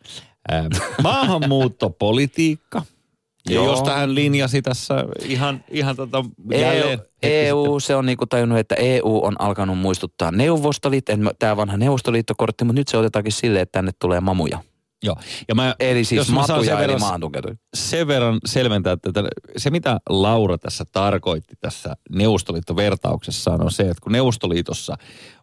[0.52, 0.56] Ö,
[1.04, 2.82] maahanmuuttopolitiikka,
[3.50, 3.66] ja Joo.
[3.66, 7.00] josta hän linjasi tässä ihan, ihan tota, EU, jälleen.
[7.24, 12.80] EU, se on niinku tajunnut, että EU on alkanut muistuttaa Neuvostoliitto, tämä vanha Neuvostoliittokortti, mutta
[12.80, 14.60] nyt se otetaankin silleen, että tänne tulee mamuja.
[15.04, 15.16] Joo.
[15.48, 17.56] Ja mä, Eli siis jos matuja, sen eli verran- maantunketuja.
[17.74, 19.24] sen verran selventää, että
[19.58, 24.98] se mitä Laura tässä tarkoitti tässä Neuvostoliittovertauksessaan on se, että kun Neuvostoliitossa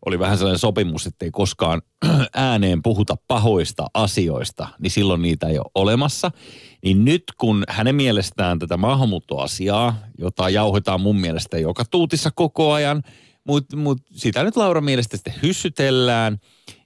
[0.07, 1.83] oli vähän sellainen sopimus, että ei koskaan
[2.35, 6.31] ääneen puhuta pahoista asioista, niin silloin niitä ei ole olemassa.
[6.85, 13.03] Niin nyt kun hänen mielestään tätä maahanmuuttoasiaa, jota jauhetaan mun mielestä joka tuutissa koko ajan,
[13.47, 16.39] mutta mut sitä nyt Laura mielestä sitten hyssytellään,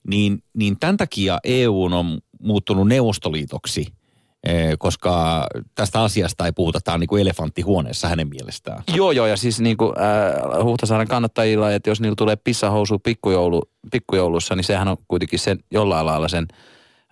[0.08, 3.86] niin, niin tämän takia EU on muuttunut Neuvostoliitoksi–
[4.46, 8.82] Eh, koska tästä asiasta ei puhuta, tämä on niin kuin elefanttihuoneessa hänen mielestään.
[8.94, 13.62] Joo, joo, ja siis niin kuin, äh, Huhtasaaren kannattajilla, että jos niillä tulee pissahousu pikkujoulu,
[13.92, 16.46] pikkujoulussa, niin sehän on kuitenkin sen jollain lailla sen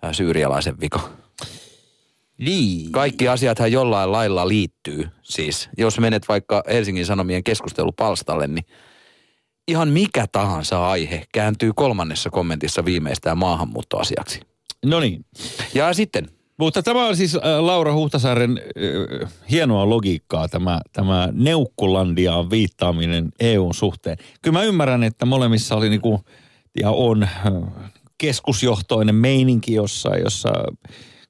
[0.05, 1.09] äh, syyrialaisen vika.
[2.37, 2.91] Niin.
[2.91, 5.07] Kaikki asiathan jollain lailla liittyy.
[5.21, 8.65] Siis jos menet vaikka Helsingin Sanomien keskustelupalstalle, niin
[9.67, 14.39] ihan mikä tahansa aihe kääntyy kolmannessa kommentissa viimeistään maahanmuuttoasiaksi.
[14.85, 15.25] No niin.
[15.73, 18.61] Ja sitten, Mutta tämä on siis äh, Laura Huhtasaaren
[19.21, 24.17] äh, hienoa logiikkaa, tämä, tämä Neukkulandiaan viittaaminen EUn suhteen.
[24.41, 26.21] Kyllä mä ymmärrän, että molemmissa oli niinku,
[26.79, 27.29] ja on äh,
[28.17, 30.49] keskusjohtoinen meininki, jossa, jossa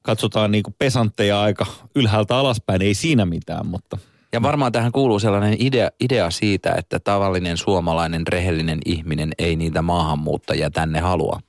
[0.01, 2.81] katsotaan niinku pesantteja aika ylhäältä alaspäin.
[2.81, 3.97] Ei siinä mitään, mutta
[4.33, 9.81] ja varmaan tähän kuuluu sellainen idea, idea siitä, että tavallinen suomalainen rehellinen ihminen ei niitä
[9.81, 11.39] maahanmuuttajia tänne halua.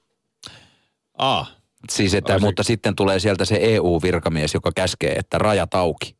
[1.18, 1.46] a,
[1.90, 6.16] Siis että, Ai se- mutta sitten tulee sieltä se EU-virkamies, joka käskee, että rajat auki.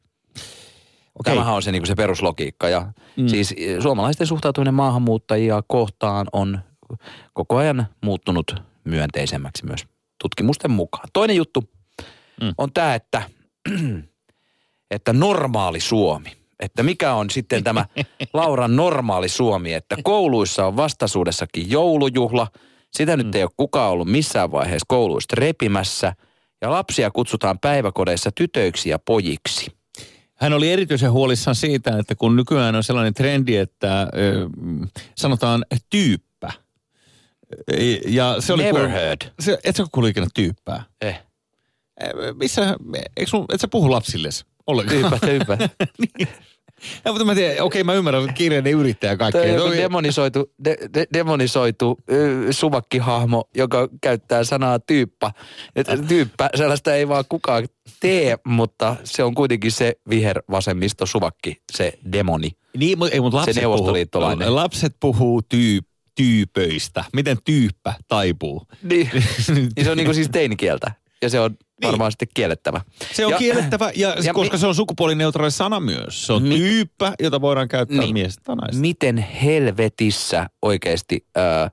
[1.18, 1.35] Okei.
[1.35, 2.68] Tämähän on se, niin se peruslogiikka.
[2.68, 3.29] Ja mm.
[3.29, 6.59] Siis eh, suomalaisten suhtautuminen maahanmuuttajia kohtaan on
[7.33, 9.87] koko ajan muuttunut myönteisemmäksi myös
[10.23, 11.09] tutkimusten mukaan.
[11.12, 11.64] Toinen juttu
[12.40, 12.55] mm.
[12.59, 13.23] on tämä, että,
[14.90, 16.33] että normaali Suomi.
[16.61, 17.87] Että mikä on sitten tämä
[18.33, 22.46] Lauran normaali Suomi, että kouluissa on vastaisuudessakin joulujuhla.
[22.92, 26.12] Sitä nyt ei ole kukaan ollut missään vaiheessa kouluista repimässä.
[26.61, 29.72] Ja lapsia kutsutaan päiväkodeissa tytöiksi ja pojiksi.
[30.35, 34.09] Hän oli erityisen huolissaan siitä, että kun nykyään on sellainen trendi, että ö,
[35.14, 36.53] sanotaan tyyppä.
[38.09, 39.20] Ja se oli Never kuul- heard.
[39.40, 40.83] Se, et sä kuullut ikinä tyyppää?
[41.00, 41.20] Eh.
[42.00, 42.76] Eh, Missä,
[43.16, 45.00] eikö sun, et sä puhu lapsilles ollenkaan?
[45.00, 45.59] Tyyppä, tyyppä.
[46.18, 46.29] niin.
[47.05, 49.43] Ja, mutta mä tiedän, okei mä ymmärrän, että kirjainen yrittäjä kaikkea.
[49.43, 51.99] on joku Toi- demonisoitu, de, de, demonisoitu
[52.51, 55.33] suvakkihahmo, joka käyttää sanaa tyyppä.
[56.09, 57.69] Tyyppä, sellaista ei vaan kukaan
[58.01, 62.51] tee, mutta se on kuitenkin se vihervasemmisto suvakki, se demoni.
[62.77, 64.47] Niin, mutta ei, mutta lapset, neuvostoliittolainen.
[64.47, 65.81] puhuu, lapset puhuu tyy,
[66.14, 67.05] tyypöistä.
[67.12, 68.66] Miten tyyppä taipuu?
[68.83, 69.11] Niin,
[69.55, 70.93] niin se on niinku siis teinikieltä.
[71.22, 72.80] Ja se on varmaan sitten kiellettävä.
[73.12, 76.26] Se on ja, kiellettävä, ja, ja koska mi- se on sukupuolineutraali sana myös.
[76.26, 78.04] Se on Mi- tyyppä, jota voidaan käyttää Niin.
[78.04, 78.12] niin.
[78.12, 78.80] miestä tai naista.
[78.80, 81.70] Miten helvetissä oikeasti äh,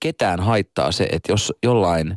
[0.00, 2.10] ketään haittaa se, että jos jollain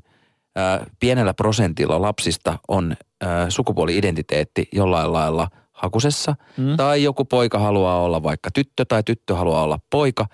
[0.58, 2.92] äh, pienellä prosentilla lapsista on
[3.24, 6.78] äh, sukupuoli-identiteetti jollain lailla hakusessa, mm.
[6.78, 10.26] tai joku poika haluaa olla vaikka tyttö tai tyttö haluaa olla poika,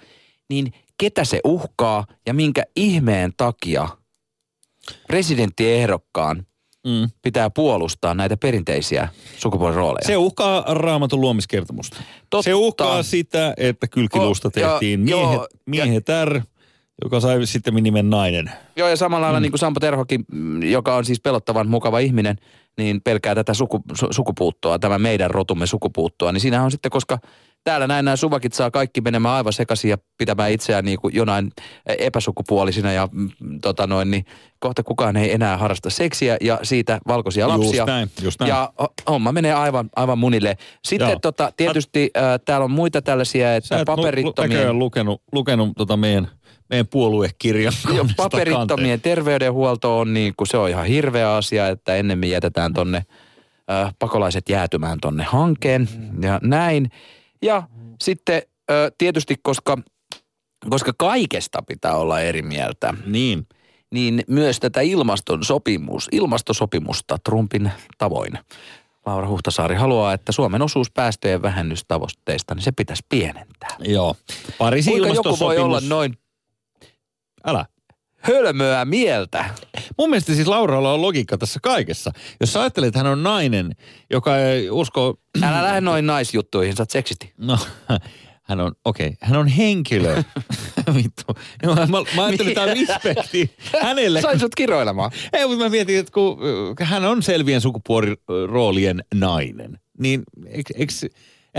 [0.49, 3.87] niin ketä se uhkaa ja minkä ihmeen takia
[5.07, 6.45] presidenttiehdokkaan
[6.87, 7.09] Mm.
[7.21, 10.07] pitää puolustaa näitä perinteisiä sukupuolirooleja.
[10.07, 11.97] Se uhkaa raamatun luomiskertomusta.
[12.29, 12.43] Totta.
[12.43, 16.41] Se uhkaa sitä, että kylkiluusta ja- tehtiin joo, miehet, ja- miehet R,
[17.03, 18.51] joka sai sitten nimen nainen.
[18.75, 19.41] Joo, ja samalla lailla mm.
[19.41, 22.35] niin kuin Sampo Terhokin, mm, joka on siis pelottavan mukava ihminen,
[22.77, 26.31] niin pelkää tätä suku, su, sukupuuttoa, tämä meidän rotumme sukupuuttoa.
[26.31, 27.19] Niin siinä on sitten, koska
[27.63, 31.51] täällä näin nämä suvakit saa kaikki menemään aivan sekaisin ja pitämään itseään niin kuin jonain
[31.85, 33.29] epäsukupuolisina ja mm,
[33.61, 34.25] tota noin, niin
[34.59, 37.81] kohta kukaan ei enää harrasta seksiä ja siitä valkoisia lapsia.
[37.81, 38.49] Just näin, just näin.
[38.49, 40.57] Ja ho- homma menee aivan, aivan munille.
[40.87, 41.19] Sitten Joo.
[41.21, 44.49] tota, tietysti äh, täällä on muita tällaisia, Sä että et lu- lu- paperittomien...
[44.49, 46.27] näköjään lukenut, lukenut tota meidän,
[46.69, 47.73] meidän puoluekirjan.
[48.17, 53.05] Paperittomien terveydenhuolto on niin kuin, se on ihan hirveä asia, että ennemmin jätetään tonne
[53.71, 55.89] äh, pakolaiset jäätymään tonne hankeen
[56.21, 56.89] ja näin.
[57.41, 57.63] Ja
[58.01, 59.77] sitten äh, tietysti, koska,
[60.69, 62.93] koska kaikesta pitää olla eri mieltä.
[63.05, 63.47] Niin.
[63.91, 68.33] niin myös tätä ilmaston sopimus, ilmastosopimusta Trumpin tavoin.
[69.05, 73.75] Laura Huhtasaari haluaa, että Suomen osuus päästöjen vähennystavoitteista, niin se pitäisi pienentää.
[73.79, 74.15] Joo.
[74.57, 76.17] Pariisin Kuinka joku voi ilmastosopimus- olla noin
[77.45, 77.65] Älä.
[78.19, 79.45] Hölmöä mieltä?
[79.97, 82.11] Mun mielestä siis Lauralla on logiikka tässä kaikessa.
[82.39, 83.71] Jos sä ajattelet, että hän on nainen,
[84.09, 85.19] joka ei usko...
[85.43, 87.33] Älä lähde noin naisjuttuihin, sä oot seksisti.
[87.37, 87.57] No,
[88.49, 90.23] hän on, okei, okay, hän on henkilö.
[90.95, 91.23] Vittu.
[91.63, 94.21] No, mä, mä ajattelin, että tämä on respekti hänelle.
[94.21, 95.11] Sain sut kiroilemaan.
[95.33, 96.39] Ei, mutta mä mietin, että kun
[96.81, 100.93] äh, hän on selvien sukupuoliroolien nainen, niin eikö, eikö,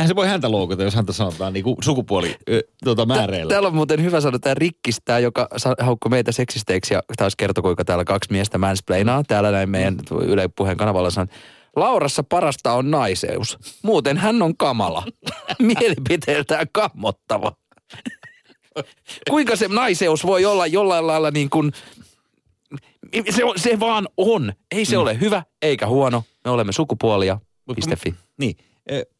[0.01, 3.51] eihän se voi häntä loukata, jos häntä sanotaan niin kuin sukupuoli ö, tota, määreillä.
[3.51, 5.49] Täällä on muuten hyvä sanoa tämä rikkistää, joka
[5.81, 9.23] haukkui meitä seksisteiksi ja taas kertoi, kuinka täällä kaksi miestä mansplainaa.
[9.29, 11.29] Täällä näin meidän Yle Puheen kanavalla sanon,
[11.77, 13.59] Laurassa parasta on naiseus.
[13.83, 15.05] Muuten hän on kamala.
[15.59, 17.53] Mielipiteeltään kammottava.
[19.31, 21.73] Kuinka se naiseus voi olla jollain lailla niin kuin,
[23.31, 24.53] se, on- se vaan on.
[24.71, 26.25] Ei se ole hyvä eikä huono.
[26.45, 27.39] Me olemme sukupuolia.
[27.67, 28.15] Mut Piste fi.
[28.39, 28.57] Niin,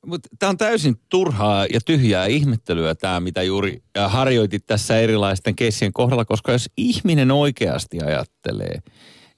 [0.07, 5.93] mutta tämä on täysin turhaa ja tyhjää ihmettelyä tämä, mitä juuri harjoitit tässä erilaisten keissien
[5.93, 8.79] kohdalla, koska jos ihminen oikeasti ajattelee,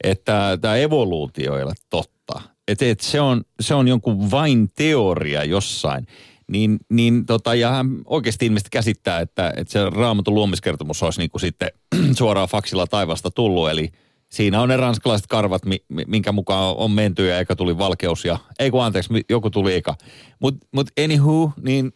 [0.05, 5.45] että tämä evoluutio ei ole totta, että et se, on, se on jonkun vain teoria
[5.45, 6.07] jossain,
[6.49, 11.31] niin, niin tota, ja hän oikeasti ilmeisesti käsittää, että, että se raamatun luomiskertomus olisi niin
[11.31, 11.71] kuin sitten
[12.19, 13.89] suoraan faksilla taivasta tullut, eli
[14.33, 18.25] Siinä on ne ranskalaiset karvat, mi- mi- minkä mukaan on menty ja eka tuli valkeus
[18.25, 19.95] ja, ei kun anteeksi, joku tuli eka.
[20.41, 21.93] Mutta mut anywho, niin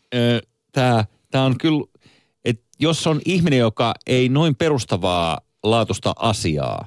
[0.73, 1.85] tämä tää on kyllä,
[2.45, 6.87] että jos on ihminen, joka ei noin perustavaa laatusta asiaa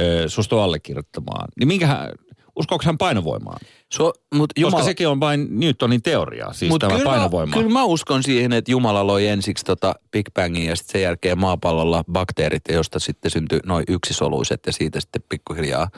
[0.00, 2.10] ö, suostu allekirjoittamaan, niin minkä hän,
[2.56, 3.60] uskoako hän painovoimaan?
[3.92, 7.56] So, mut Koska Jumala, sekin on vain Newtonin teoria, siis Mut tämä kyllä painovoima.
[7.56, 11.38] Kyllä mä uskon siihen, että Jumala loi ensiksi tota Big Bangin ja sitten sen jälkeen
[11.38, 15.88] maapallolla bakteerit, josta sitten syntyi noin yksisoluiset ja siitä sitten pikkuhiljaa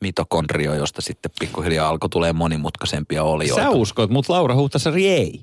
[0.00, 3.62] mitokondrio, josta sitten pikkuhiljaa alkoi tulee monimutkaisempia olioita.
[3.62, 5.40] Sä uskot, mutta Laura Huhtasaari ei.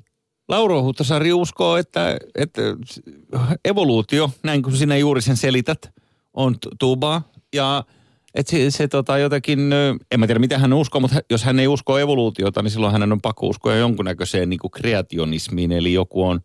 [0.48, 2.62] Laura Huhtasaari uskoo, että, että
[3.64, 5.90] evoluutio, näin kuin sinä juuri sen selität,
[6.34, 7.22] on tubaa.
[7.54, 7.84] Ja
[8.34, 9.72] että se, se tota jotenkin,
[10.10, 13.12] en mä tiedä mitä hän uskoo, mutta jos hän ei usko evoluutiota, niin silloin hänen
[13.12, 15.72] on pakko uskoa jonkunnäköiseen niin kuin kreationismiin.
[15.72, 16.40] Eli joku on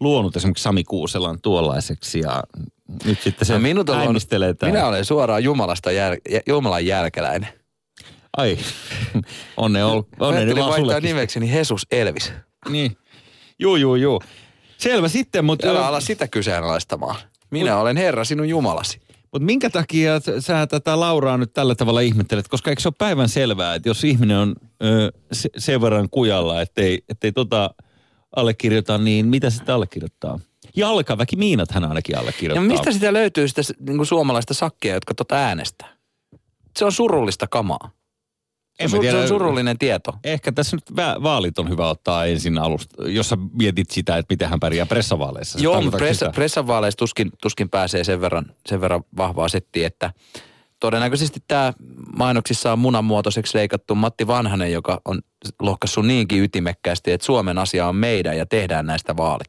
[0.00, 2.42] luonut esimerkiksi Sami Kuuselan tuollaiseksi ja
[3.04, 4.78] nyt sitten se No minut on, äimistelee täällä.
[4.78, 7.48] minä olen suoraan Jumalasta jäl, jä- Jumalan jälkeläinen.
[8.36, 8.58] Ai,
[9.56, 11.08] onne, ol, onne Ajattelin vaan vaihtaa sullekin.
[11.08, 12.32] nimekseni Jesus Elvis.
[12.68, 12.96] Niin.
[13.58, 14.22] Juu, juu, juu.
[14.78, 15.68] Selvä sitten, mutta...
[15.68, 17.16] Älä ala sitä kyseenalaistamaan.
[17.50, 19.00] Minä olen Herra sinun Jumalasi.
[19.32, 22.48] Mutta minkä takia sä tätä Lauraa nyt tällä tavalla ihmettelet?
[22.48, 26.60] Koska eikö se ole päivän selvää, että jos ihminen on ö, se, sen verran kujalla,
[26.62, 27.70] ettei, ettei tota
[28.36, 30.38] allekirjoita, niin mitä sitä allekirjoittaa?
[30.76, 32.64] Jalkaväki miinat hän ainakin Ja allekirjoittaa.
[32.64, 35.88] mistä sitä löytyy sitä niin kuin suomalaista sakkia, jotka tota äänestää?
[36.78, 37.90] Se on surullista kamaa.
[38.78, 39.28] Se En on, mä sur- se on tiedä.
[39.28, 40.12] surullinen tieto.
[40.24, 44.48] Ehkä tässä nyt vaalit on hyvä ottaa ensin alusta, jos sä mietit sitä, että miten
[44.48, 45.58] hän pärjää pressavaaleissa.
[45.58, 46.34] Joo, mutta pressa, sitä?
[46.34, 50.12] pressan vaaleissa tuskin, tuskin pääsee sen verran, sen verran vahvaa settiä, että
[50.80, 51.72] todennäköisesti tämä
[52.16, 55.20] mainoksissa on munanmuotoiseksi leikattu Matti Vanhanen, joka on
[55.60, 59.48] lohkassut niinkin ytimekkäästi, että Suomen asia on meidän ja tehdään näistä vaalit.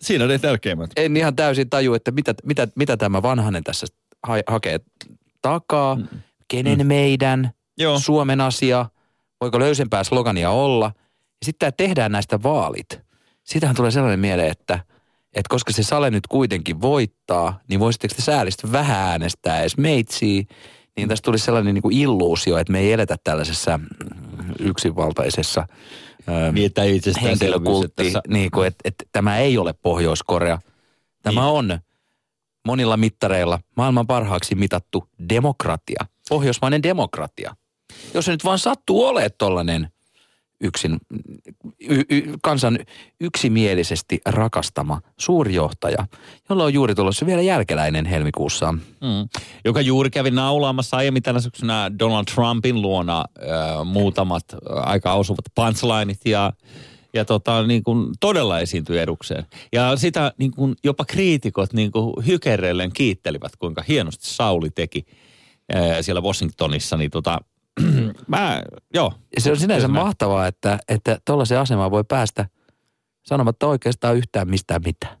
[0.00, 0.90] Siinä on ne tärkeimmät.
[0.96, 3.86] En ihan täysin taju, että mitä, mitä, mitä tämä Vanhanen tässä
[4.22, 4.80] ha- hakee
[5.42, 6.06] takaa, Mm.
[6.48, 6.86] kenen mm.
[6.86, 7.98] meidän, Joo.
[7.98, 8.86] Suomen asia,
[9.40, 10.92] voiko löysempää slogania olla.
[11.40, 13.00] Ja sitten tämä tehdään näistä vaalit.
[13.44, 14.74] Siitähän tulee sellainen mieleen, että,
[15.26, 20.42] että koska se Sale nyt kuitenkin voittaa, niin voisitteko te säälistä vähän äänestää edes meitsiä,
[20.96, 23.80] niin tästä tuli sellainen niin kuin illuusio, että me ei eletä tällaisessa
[24.58, 25.66] yksinvaltaisessa
[26.28, 26.72] ö, Niin,
[27.22, 28.22] henkilökultti, tässä...
[28.28, 30.58] niin kuin, että, että tämä ei ole Pohjois-Korea.
[31.22, 31.50] Tämä Niin.
[31.50, 31.78] on
[32.66, 36.06] monilla mittareilla maailman parhaaksi mitattu demokratia.
[36.28, 37.56] Pohjoismainen demokratia.
[38.14, 39.88] Jos se nyt vaan sattuu olemaan tollainen
[40.60, 40.98] yksin,
[41.80, 42.78] y, y, kansan
[43.20, 46.06] yksimielisesti rakastama suurjohtaja,
[46.50, 48.72] jolla on juuri tulossa vielä jälkeläinen helmikuussa.
[48.72, 49.28] Mm.
[49.64, 55.44] Joka juuri kävi naulaamassa aiemmin tänä syksynä Donald Trumpin luona äh, muutamat äh, aika osuvat
[55.54, 56.52] punchlineit ja,
[57.14, 59.46] ja tota, niin kuin todella esiintyi edukseen.
[59.72, 65.06] Ja sitä niin kuin jopa kriitikot niin kuin hykerellen kiittelivät, kuinka hienosti Sauli teki
[65.74, 66.96] äh, siellä Washingtonissa.
[66.96, 67.38] Niin tota,
[68.28, 68.62] mä,
[68.94, 69.12] joo.
[69.34, 72.46] Ja se on sinänsä Kyllä mahtavaa, että, että tuollaiseen asemaan voi päästä
[73.22, 75.16] sanomatta oikeastaan yhtään mistään mitään.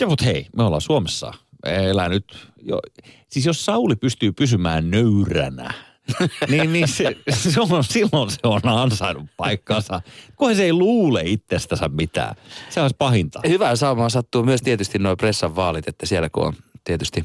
[0.00, 1.32] Ja mutta hei, me ollaan Suomessa.
[1.66, 2.80] Elää nyt jo.
[3.28, 5.74] Siis jos Sauli pystyy pysymään nöyränä,
[6.50, 10.00] niin, niin se, se on, silloin se on ansainnut paikkansa.
[10.36, 12.34] Kunhan se ei luule itsestänsä mitään.
[12.70, 13.40] Se olisi pahinta.
[13.48, 16.54] Hyvää saamaan sattuu myös tietysti nuo pressan vaalit, että siellä kun on
[16.84, 17.24] tietysti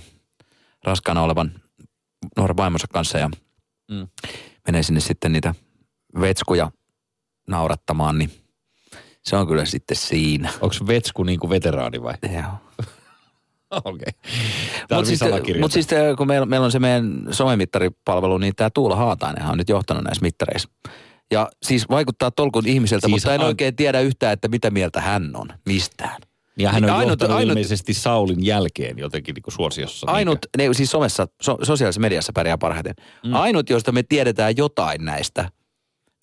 [0.84, 1.52] raskaana olevan
[2.38, 3.30] nuoren vaimonsa kanssa ja
[3.92, 4.08] Mm.
[4.68, 5.56] menee sinne sitten niitä
[6.22, 6.72] vetskuja
[7.48, 8.32] naurattamaan, niin
[9.24, 10.50] se on kyllä sitten siinä.
[10.62, 12.14] Onko Vetsku niin kuin veteraani vai?
[12.34, 12.52] Joo.
[13.86, 14.14] Okei.
[14.14, 18.96] Mutta Tarvii siis, mut siis kun meillä, meillä on se meidän somemittaripalvelu, niin tämä Tuula
[18.96, 20.70] Haatainenhan on nyt johtanut näissä mittareissa.
[21.32, 25.02] Ja siis vaikuttaa tolkun ihmiseltä, Siis mutta en a- oikein tiedä yhtään, että mitä mieltä
[25.02, 26.22] hän on mistään.
[26.62, 30.12] Ja hän on ainut- johtanut ainut- ilmeisesti Saulin jälkeen jotenkin niin suosiossa.
[30.12, 32.94] Ainut, ne, siis somessa, so, sosiaalisessa mediassa pärjää parhaiten.
[33.26, 33.34] Mm.
[33.34, 35.50] Ainut, josta me tiedetään jotain näistä,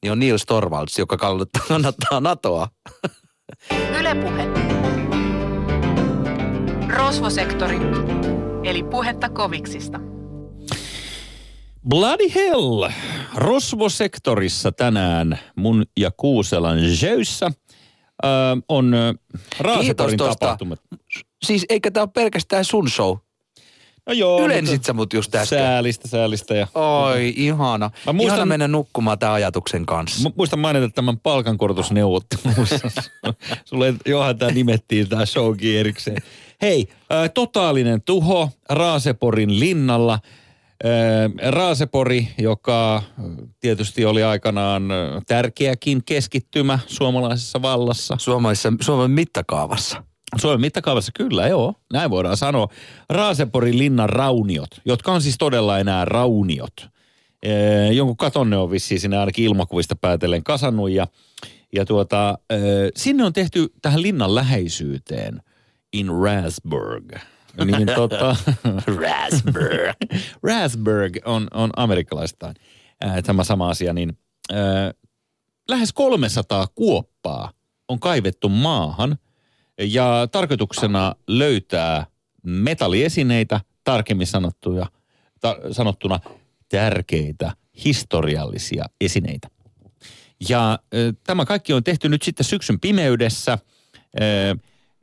[0.03, 2.69] niin on Niels Torvalds, joka kannattaa, kannattaa NATOa.
[4.01, 4.45] Ylepuhe.
[6.89, 7.79] Rosvosektori,
[8.65, 10.01] eli puhetta koviksista.
[11.89, 12.89] Bloody hell!
[13.35, 17.51] Rosvosektorissa tänään mun ja Kuuselan jöissä
[18.25, 18.31] öö,
[18.69, 19.15] on ö,
[19.61, 20.81] Raaseporin tapahtumat.
[21.43, 23.17] Siis eikä tämä ole pelkästään sun show.
[24.07, 24.45] No joo.
[24.45, 25.59] Ylensit sä mut just äsken.
[25.59, 26.55] Säälistä, säälistä.
[26.55, 26.67] Ja...
[26.75, 27.91] Oi, ihana.
[28.07, 30.29] Mä muistan- Ihana mennä nukkumaan tämän ajatuksen kanssa.
[30.29, 32.89] Mu- Muistan mainita tämän palkankorotusneuvotteluissa.
[33.65, 36.17] Sulle johan tämä nimettiin tämä showkin erikseen.
[36.63, 40.19] Hei, äh, totaalinen tuho Raaseporin linnalla.
[41.51, 43.03] Raasepori, joka
[43.61, 44.83] tietysti oli aikanaan
[45.27, 48.17] tärkeäkin keskittymä suomalaisessa vallassa.
[48.19, 50.05] Suomessa, Suomen mittakaavassa.
[50.37, 51.75] Suomen mittakaavassa kyllä, joo.
[51.93, 52.69] Näin voidaan sanoa.
[53.11, 56.89] Raaseporin linnan rauniot, jotka on siis todella enää rauniot.
[57.43, 61.07] Ee, jonkun katonne on vissiin sinne ainakin ilmakuvista päätellen kasannut ja,
[61.73, 62.59] ja tuota, ee,
[62.97, 65.43] sinne on tehty tähän linnan läheisyyteen
[65.93, 67.13] in Rasburg.
[67.65, 68.37] Niin tota,
[68.87, 69.93] Raspberry.
[70.49, 72.55] Rasburg on, on amerikkalaistaan
[73.01, 74.19] ää, tämä sama asia, niin
[74.53, 74.93] ää,
[75.69, 77.53] lähes 300 kuoppaa
[77.89, 79.19] on kaivettu maahan
[79.79, 82.07] ja tarkoituksena löytää
[82.43, 84.87] metalliesineitä, tarkemmin sanottuja,
[85.41, 86.21] ta, sanottuna
[86.69, 87.53] tärkeitä
[87.85, 89.49] historiallisia esineitä.
[90.49, 93.53] Ja äh, tämä kaikki on tehty nyt sitten syksyn pimeydessä.
[93.53, 94.59] Äh,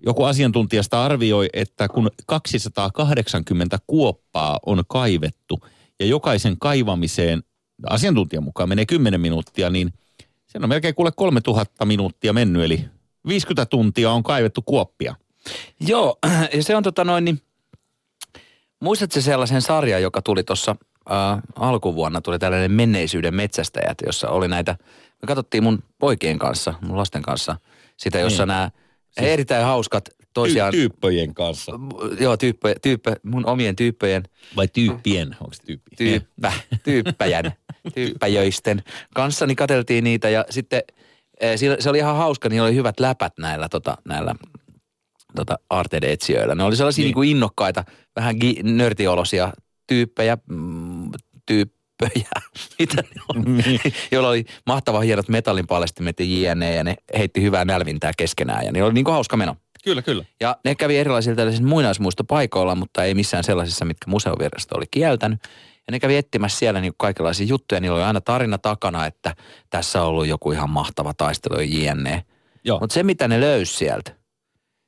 [0.06, 5.60] joku asiantuntijasta arvioi, että kun 280 kuoppaa on kaivettu
[6.00, 7.44] ja jokaisen kaivamiseen
[7.90, 9.94] asiantuntijan mukaan menee 10 minuuttia, niin
[10.48, 12.86] sen on melkein kuule 3000 minuuttia mennyt, eli
[13.28, 15.16] 50 tuntia on kaivettu kuoppia.
[15.80, 16.18] Joo,
[16.54, 17.42] ja se on tota noin, niin
[18.80, 20.76] muistatko sellaisen sarjan, joka tuli tuossa
[21.12, 24.76] äh, alkuvuonna, tuli tällainen menneisyyden metsästäjät, jossa oli näitä,
[25.22, 27.56] me katsottiin mun poikien kanssa, mun lasten kanssa,
[27.98, 28.48] sitä, jossa Niin.
[28.48, 28.72] nämä
[29.18, 31.72] erittäin hauskat toisiaan, Ty- tyyppöjen kanssa.
[32.20, 34.24] joo, tyyppö, tyyppö, mun omien tyyppöjen
[34.55, 35.36] Vai tyyppien?
[35.41, 35.95] Onko se tyyppi?
[35.95, 36.53] tyyppä,
[36.84, 37.51] tyyppäjän,
[37.95, 40.82] tyyppäjöisten kanssa, niin katseltiin niitä ja sitten
[41.39, 44.36] eh, se oli ihan hauska, niin oli hyvät läpät näillä, tota, näillä
[45.36, 46.55] tota, arteide-etsijöillä.
[46.55, 47.07] Ne oli sellaisia Niin.
[47.07, 47.13] niin.
[47.13, 47.84] kuin innokkaita,
[48.16, 49.53] vähän gi- nörtiolosia
[49.88, 51.11] tyyppejä, mm,
[51.45, 52.41] tyyp, pöjää,
[52.80, 53.46] mitä ne on,
[54.12, 56.76] joilla oli mahtava hienot metallinpalestimet ja jne.
[56.76, 59.56] Ja ne heitti hyvää nälvintää keskenään ja ne oli niin kuin hauska meno.
[59.84, 60.26] Kyllä, kyllä.
[60.39, 65.39] Ja ne kävi erilaisilla tällaisilla muinaismuistopaikoilla, mutta ei missään sellaisissa, mitkä museovirasto oli kieltänyt.
[65.88, 67.82] Ja ne kävi etsimässä siellä niin kaikenlaisia juttuja.
[67.82, 69.36] Niillä oli aina tarina takana, että
[69.70, 72.26] tässä on ollut joku ihan mahtava taistelu ja jne.
[72.64, 72.80] Joo.
[72.80, 74.12] Mutta se, mitä ne löysi sieltä,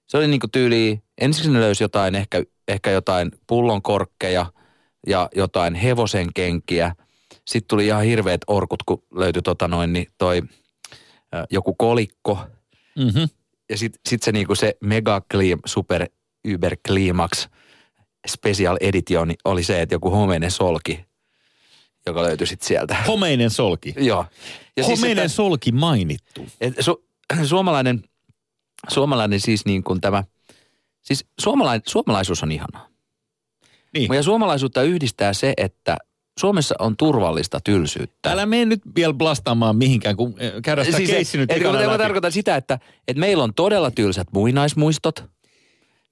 [0.08, 4.46] se oli niinku tyyli, ensiksi ne löysi jotain, ehkä, ehkä jotain pullonkorkkeja
[5.08, 6.96] ja jotain hevosen kenkiä.
[7.48, 10.42] Sitten tuli ihan hirveät orkut, kun löytyi tota noin, niin toi
[11.50, 12.40] joku kolikko.
[12.98, 13.30] Mm-hmm.
[13.70, 16.08] Ja sitten sit se niinku se mega clean, super
[16.54, 17.48] uber climax
[18.28, 21.06] special edition oli se, että joku homeinen solki,
[22.06, 22.96] joka löytyi sitten sieltä.
[23.08, 23.94] Homeinen solki.
[23.98, 24.26] Joo.
[24.78, 26.46] Ja Homeinen että- solki mainittu.
[26.62, 27.06] et su,
[27.46, 28.04] suomalainen,
[28.90, 30.24] suomalainen siis niin kuin tämä,
[31.02, 32.88] siis suomalain, suomalaisuus on ihanaa.
[34.00, 34.14] Niin.
[34.14, 35.98] Ja suomalaisuutta yhdistää se, että
[36.40, 38.32] Suomessa on turvallista tylsyyttä.
[38.32, 41.76] Älä mene nyt vielä blastaamaan mihinkään, kun eh, käydään sitä siis keissi nyt et, kun
[41.76, 45.24] mä tarkoitan sitä, että, että meillä on todella tylsät muinaismuistot.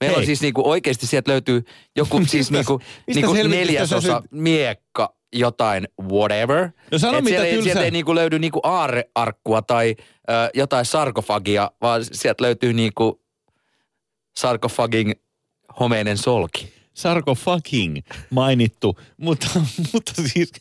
[0.02, 0.26] Meillä on Hei.
[0.26, 1.64] siis niinku oikeasti sieltä löytyy
[1.96, 2.82] joku siis niinku,
[3.16, 6.70] niinku neljäsosa miekka jotain whatever.
[6.92, 9.96] No sano, Et mitä sieltä, ei- tylsää- sieltä ei niinku löydy niinku aarrearkkua tai
[10.30, 13.22] ö, jotain sarkofagia, vaan sieltä löytyy niinku
[14.38, 15.16] sarkofagin
[15.80, 16.75] homeinen solki.
[16.96, 17.98] Sarko fucking
[18.30, 19.48] mainittu, mutta,
[19.94, 20.52] mutta siis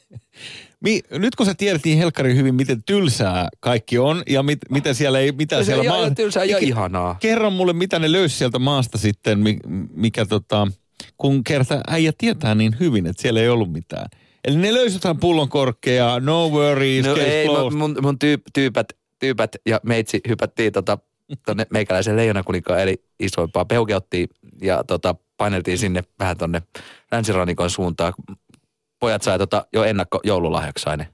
[0.81, 4.95] mi, nyt kun sä tiedät niin helkkari hyvin, miten tylsää kaikki on ja mit, mitä
[4.95, 7.17] siellä ei, mitä Se siellä maa- tylsää ja ihanaa.
[7.21, 9.59] Kerro mulle, mitä ne löysi sieltä maasta sitten, mi-
[9.95, 10.69] mikä tota,
[11.17, 14.07] kun kerta äijä tietää niin hyvin, että siellä ei ollut mitään.
[14.45, 17.79] Eli ne löysi jotain pullonkorkkeja, no worries, No case ei, closed.
[17.79, 18.87] mun, mun, mun tyyp, tyypät,
[19.19, 20.99] tyypät ja meitsi hypättiin tota,
[21.47, 24.29] tonne meikäläisen leijonakuninkaan eli isoimpaa peukeuttiin
[24.63, 26.63] ja tota, paineltiin sinne vähän tonne
[27.13, 28.13] länsirannikon suuntaan.
[29.01, 31.09] Pojat sai tota jo ennakko joululahjaksi sai ne.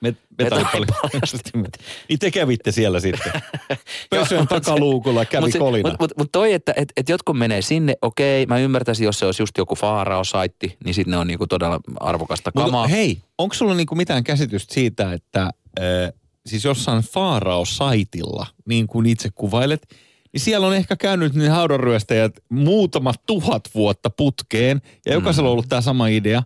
[0.00, 1.78] Me, metallipaljastimet.
[2.08, 3.32] niin te kävitte siellä sitten.
[4.10, 5.88] Pösön takaluukulla kävi Mutta kolina.
[5.88, 9.26] Mutta mut, mut toi, että et, et jotkut menee sinne, okei, mä ymmärtäisin, jos se
[9.26, 12.70] olisi just joku faarao-saitti, niin sitten ne on niinku todella arvokasta kamaa.
[12.70, 16.12] Mutta hei, onko sulla niinku mitään käsitystä siitä, että äh,
[16.46, 19.86] siis jossain Faarao-saitilla, niin kuin itse kuvailet,
[20.32, 25.68] niin siellä on ehkä käynyt ne haudanryöstäjät muutama tuhat vuotta putkeen, ja jokaisella on ollut
[25.68, 26.42] tämä sama idea,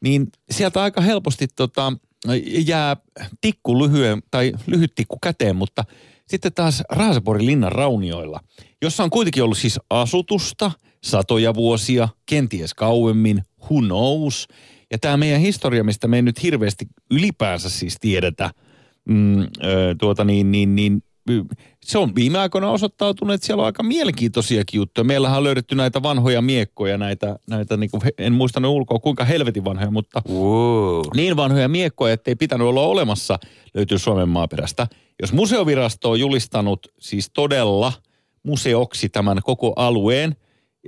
[0.00, 1.92] niin sieltä aika helposti tota,
[2.66, 2.96] jää
[3.40, 5.84] tikku lyhyen, tai lyhyt tikku käteen, mutta
[6.26, 8.40] sitten taas Raaseporin linnan raunioilla,
[8.82, 10.70] jossa on kuitenkin ollut siis asutusta
[11.04, 14.48] satoja vuosia, kenties kauemmin, who knows.
[14.90, 18.50] Ja tämä meidän historia, mistä me ei nyt hirveästi ylipäänsä siis tiedetä,
[19.08, 19.46] mm, ö,
[19.98, 21.02] tuota niin, niin, niin
[21.84, 25.04] se on viime aikoina osoittautunut, että siellä on aika mielenkiintoisiakin juttuja.
[25.04, 29.24] Meillähän on löydetty näitä vanhoja miekkoja, näitä, näitä niin kuin, en muista ne ulkoa kuinka
[29.24, 31.02] helvetin vanhoja, mutta Wow.
[31.16, 33.38] niin vanhoja miekkoja, että ei pitänyt olla olemassa,
[33.74, 34.86] löytyy Suomen maaperästä.
[35.22, 37.92] Jos museovirasto on julistanut siis todella
[38.42, 40.36] museoksi tämän koko alueen,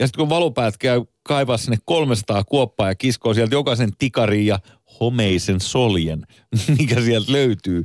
[0.01, 4.59] ja sitten kun valopäät käy kaivaa sinne 300 kuoppaa ja kiskoo sieltä jokaisen tikarin ja
[5.01, 6.27] homeisen soljen,
[6.79, 7.85] mikä sieltä löytyy.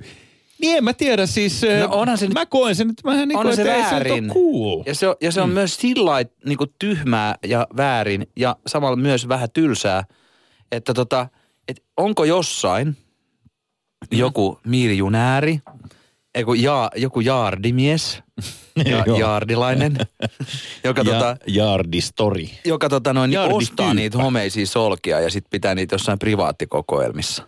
[0.62, 3.62] Niin en mä tiedä siis, No onhan se mä koen sen nyt vähän niin se
[3.62, 4.32] että se väärin.
[4.32, 4.84] ole cool.
[4.86, 5.53] Ja se on, ja se on Mm.
[5.53, 6.12] myös sillä
[6.45, 10.03] niin tyhmää ja väärin ja samalla myös vähän tylsää,
[10.72, 11.28] että tota,
[11.68, 12.88] et onko jossain
[14.12, 14.18] Mm.
[14.18, 15.59] joku miilijunääri,
[16.36, 18.22] eiku, ja, joku jaardimies,
[18.86, 19.97] ja, jaardilainen,
[20.84, 22.49] joka, ja, tota, Jaardistori.
[22.66, 27.43] joka tota noin, niin ostaa niitä homeisia solkia ja sitten pitää niitä jossain privaattikokoelmissa.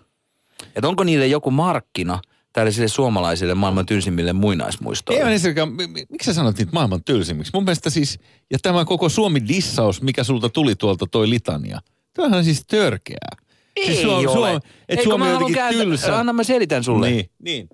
[0.76, 2.20] Et onko niille joku markkina
[2.54, 5.24] tällaisille suomalaisille maailman tylsimmille Ei muinaismuistoille?
[5.24, 7.52] mä ensinnäkään, mi- mi- miksi sä sanot niitä maailman tylsimmiksi?
[7.54, 8.20] Mun mielestä siis,
[8.52, 11.80] ja tämä koko Suomi dissaus, mikä sulta tuli tuolta toi litania,
[12.14, 13.38] tämähän on siis törkeää.
[13.76, 14.34] Ei siis Suom- ole.
[14.34, 16.20] Suom- et Ei, Suomi mä on jotenkin kääntää- tylsä.
[16.20, 17.10] Anna mä selitän sulle.
[17.10, 17.70] Niin, niin.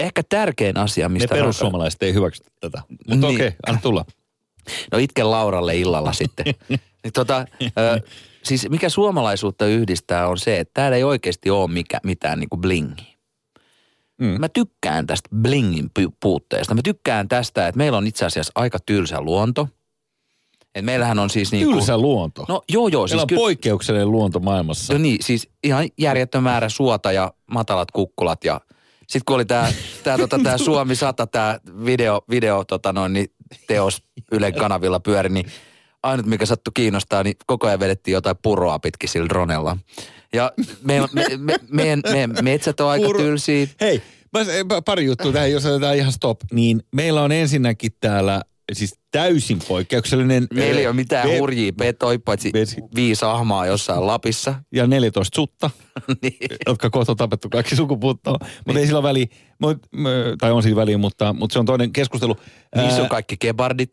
[0.00, 1.34] Ehkä tärkein asia, mistä...
[1.34, 2.82] perussuomalaiset ei hyväksy tätä.
[2.88, 3.24] Mutta Niin.
[3.24, 4.04] okei, okay, anna tulla.
[4.92, 6.44] No itken Lauralle illalla sitten.
[7.04, 7.46] niin tota,
[7.78, 8.00] ö,
[8.44, 13.11] siis mikä suomalaisuutta yhdistää on se, että täällä ei oikeasti ole mikä, mitään niinku blingiä.
[14.22, 14.40] Mm.
[14.40, 16.74] Mä tykkään tästä blingin pu- puutteesta.
[16.74, 19.68] Mä tykkään tästä, että meillä on itse asiassa aika tylsä luonto.
[20.74, 21.72] Et meillähän on siis niinku...
[21.72, 22.44] Tylsä luonto.
[22.48, 23.40] No joo joo, Meillä siis on kyllä...
[23.40, 24.92] poikkeuksellinen luonto maailmassa.
[24.92, 28.60] No niin, siis ihan järjetön määrä suota ja matalat kukkulat ja
[29.00, 29.72] sitten kun oli tämä
[30.04, 33.26] tää, tota, tää Suomi 100, tämä video, video tota noin, niin
[33.66, 34.02] teos
[34.32, 35.46] Ylen kanavilla pyöri, niin
[36.02, 39.76] ainut mikä sattui kiinnostaa, niin koko ajan vedettiin jotain puroa pitkin sillä dronella.
[40.34, 40.52] Ja
[40.82, 43.66] me, me, me, meidän, meidän metsät on aika Puro- tylsiä.
[43.80, 44.02] Hei,
[44.32, 46.40] mä, pari juttua tähän, jos otetaan ihan stop.
[46.52, 50.46] Niin meillä on ensinnäkin täällä siis täysin poikkeuksellinen.
[50.54, 54.54] Meillä ei ö, ole mitään ve- hurjia petoja, paitsi vesi- viisi ahmaa jossain Lapissa.
[54.72, 55.70] Ja 14 sutta,
[56.22, 56.36] niin.
[56.66, 58.38] jotka kohta on tapettu kaikki sukupuuttoon.
[58.66, 59.26] Mutta ei sillä ole väliä,
[59.58, 59.78] mut,
[60.40, 62.36] tai on sillä väliä, mutta, mutta se on toinen keskustelu.
[62.76, 63.90] Niissä on kaikki kebardit,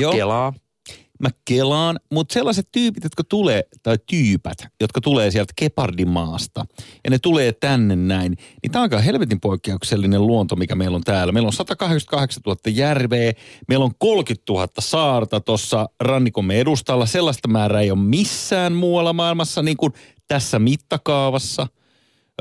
[0.00, 0.12] joo.
[0.12, 0.52] kelaa.
[1.20, 6.66] Mä kelaan, mutta sellaiset tyypit, jotka tulee, tai tyypät, jotka tulee sieltä Kepardimaasta,
[7.04, 11.02] ja ne tulee tänne näin, niin tämä on aika helvetin poikkeuksellinen luonto, mikä meillä on
[11.02, 11.32] täällä.
[11.32, 13.32] Meillä on 188 000 järveä,
[13.68, 17.06] meillä on 30 000 saarta tuossa rannikomme edustalla.
[17.06, 19.92] Sellaista määrää ei ole missään muualla maailmassa, niin kuin
[20.28, 21.66] tässä mittakaavassa.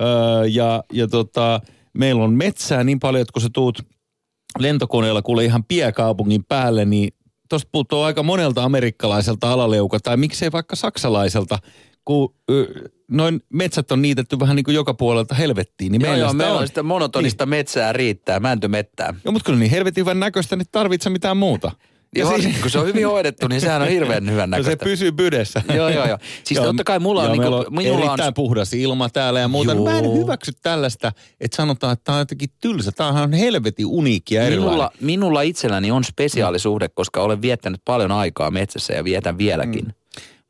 [0.02, 1.62] Öö, ja ja tota,
[1.94, 3.82] meillä on metsää niin paljon, että kun sä tuut
[4.60, 7.14] lentokoneella kuule ihan piekaupungin päälle, niin
[7.50, 11.60] tuosta puuttuu aika monelta amerikkalaiselta alaleuka, tai miksei vaikka saksalaiselta,
[12.06, 12.36] kun
[13.08, 15.92] noin metsät on niitetty vähän niin kuin joka puolelta helvettiin.
[15.92, 16.68] Niin Joo, meillä joo, sitä meillä on.
[16.68, 19.14] sitä monotonista metsää riittää, mäntymettää.
[19.26, 21.72] Joo, mutta kun on niin helvetin hyvän näköistä, niin tarvitse mitään muuta.
[22.16, 24.84] Ja varsinkin, kun se on hyvin hoidettu, niin sehän on hirveän hyvän No se näköistä.
[24.84, 25.62] pysyy pydessä.
[25.74, 26.18] Joo, joo, joo.
[26.44, 29.48] Siis totta kai mulla on ja niinku- on minulla on- erittäin puhdas ilma täällä ja
[29.48, 29.74] muuta.
[29.74, 29.84] Joo.
[29.84, 32.92] Mä en hyväksy tällaista, että sanotaan, että tämä on jotenkin tylsä.
[32.92, 34.70] Tämä on helvetin uniikki ja erilainen.
[34.72, 39.96] Minulla, minulla itselläni on spesiaalisuhde, koska olen viettänyt paljon aikaa metsässä ja vietän vieläkin.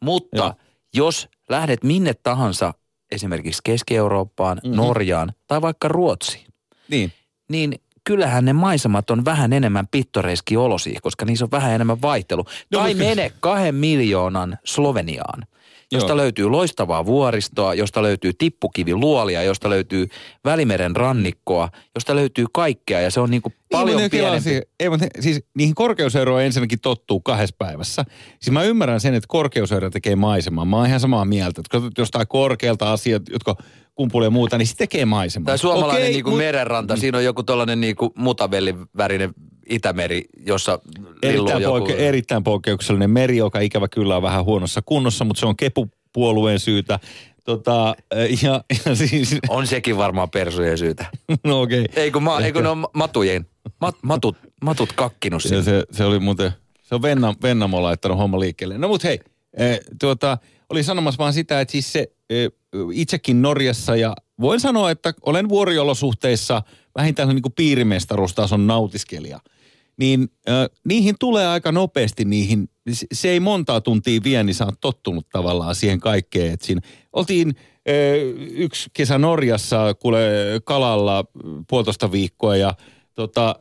[0.02, 0.54] Mutta Joo.
[0.94, 2.74] jos lähdet minne tahansa,
[3.12, 4.76] esimerkiksi Keski-Eurooppaan, Mhm.
[4.76, 6.46] Norjaan tai vaikka Ruotsiin,
[6.90, 7.12] Niin.
[7.50, 7.74] niin
[8.06, 12.46] kyllähän ne maisemat on vähän enemmän pittoreski olosia, koska niissä on vähän enemmän vaihtelu.
[12.72, 15.46] No, tai mene kahden miljoonan Sloveniaan,
[15.92, 16.18] josta Joo.
[16.18, 20.08] löytyy loistavaa vuoristoa, josta löytyy tippukiviluolia, josta löytyy
[20.46, 23.30] Välimeren rannikkoa, josta löytyy kaikkea ja se on
[23.72, 24.44] paljon Ei, mutta ne kelaa pienempi.
[24.50, 28.06] siihen- Ei, mutta siis niihin korkeuseroihin ensinnäkin tottuu kahdessa päivässä.
[28.40, 30.66] Siis mä ymmärrän sen, että korkeusero tekee maisemaa.
[30.66, 31.62] Mä oon ihan samaa mieltä.
[31.62, 33.56] Että katsot jostain korkealta asiat, jotka
[33.96, 35.46] kumpulee muuta, niin se tekee maisemaa.
[35.46, 39.34] Tai suomalainen Okei, niinku mut- merenranta, siinä on joku tollainen niinku mutabellin värinen
[39.70, 40.80] Itämeri, jossa
[41.24, 41.78] Erittäin, joku...
[41.78, 46.60] poikke- erittäin poikkeuksellinen meri, joka ikävä kyllä on vähän huonossa kunnossa, mutta se on kepupuolueen
[46.60, 47.00] syytä.
[47.44, 47.96] Tota,
[48.44, 51.06] ja, ja siis, On sekin varmaan persujen syytä.
[51.44, 51.82] no okei.
[51.82, 52.04] Okay.
[52.04, 53.46] Ei kun, ma, ei kun ne on matujen,
[53.82, 55.64] mat, matut, matut kakkinut sinne.
[55.64, 56.52] se, se oli muuten,
[56.82, 58.78] se on Venna, Vennamo laittanut homma liikkeelle.
[58.78, 59.20] No mut hei,
[59.58, 60.38] eh, tuota,
[60.70, 62.52] oli sanomassa vaan sitä, että siis se eh,
[62.94, 66.62] itsekin Norjassa ja voin sanoa, että olen vuoriolosuhteissa
[66.96, 69.40] vähintään niin kuin piirimestaruustason nautiskelija.
[69.98, 72.70] Niin äh, niihin tulee aika nopeasti niihin,
[73.14, 76.54] se- ei montaa tuntia vie, niin sä oot tottunut tavallaan siihen kaikkeen.
[76.54, 76.82] Et siinä
[77.14, 77.94] oltiin äh,
[78.52, 80.20] yksi kesä Norjassa kuule
[80.64, 81.26] kalalla
[81.70, 82.74] puolitoista viikkoa ja
[83.14, 83.56] tota,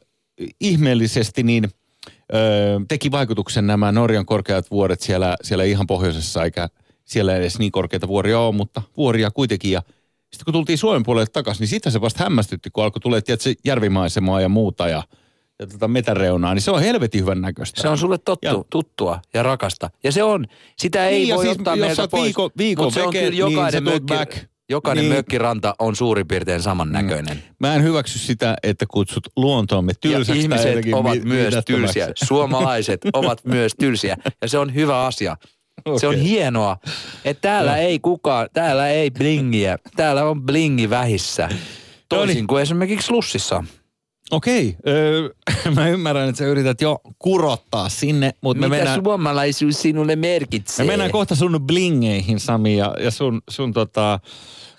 [0.61, 1.65] ihmeellisesti niin
[2.35, 2.37] ö,
[2.89, 6.69] teki vaikutuksen nämä Norjan korkeat vuoret siellä, siellä ihan pohjoisessa, eikä
[7.05, 9.73] siellä edes niin korkeita vuoria ole, mutta vuoria kuitenkin.
[9.73, 9.83] Ja
[10.33, 14.41] sitten kun tultiin Suomen puolelle takaisin, niin sitä se vasta hämmästytti, kun alkoi tietysti järvimaisemaa
[14.41, 15.03] ja muuta ja,
[15.61, 17.83] ja tota metäreunaa, niin se on helvetin hyvän näköistä.
[17.83, 19.91] Se on sulle tottu, Ja- tuttua ja rakasta.
[20.05, 20.47] Ja se on,
[20.79, 22.25] sitä ei Niin, voi siis ottaa meiltä pois.
[22.25, 24.49] viikon- viikon Mut se on kyllä niin jokainen, tuut mökki, back.
[24.71, 25.15] jokainen Niin.
[25.17, 27.43] mökkiranta on suurin piirtein samannäköinen.
[27.61, 32.09] Mä en hyväksy sitä, että kutsut luontoamme tylsäksi ja ihmiset ovat mi- myös tylsiä.
[32.25, 34.17] Suomalaiset ovat myös tylsiä.
[34.43, 35.37] Ja se on hyvä asia.
[35.97, 36.77] Se on hienoa,
[37.25, 39.79] että täällä ei kukaan, täällä ei blingiä.
[39.97, 41.49] Täällä on blingi vähissä.
[42.09, 42.47] Toisin No niin.
[42.47, 43.65] kuin esimerkiksi Lussissa.
[44.31, 45.29] Okei, öö,
[45.77, 50.87] mä ymmärrän, että sä yrität jo kurottaa sinne, mutta me Mitä mennään, suomalaisuus sinulle merkitsee?
[50.87, 54.21] me mennään kohta sun blingeihin, Sami, ja, ja sun, sun tota,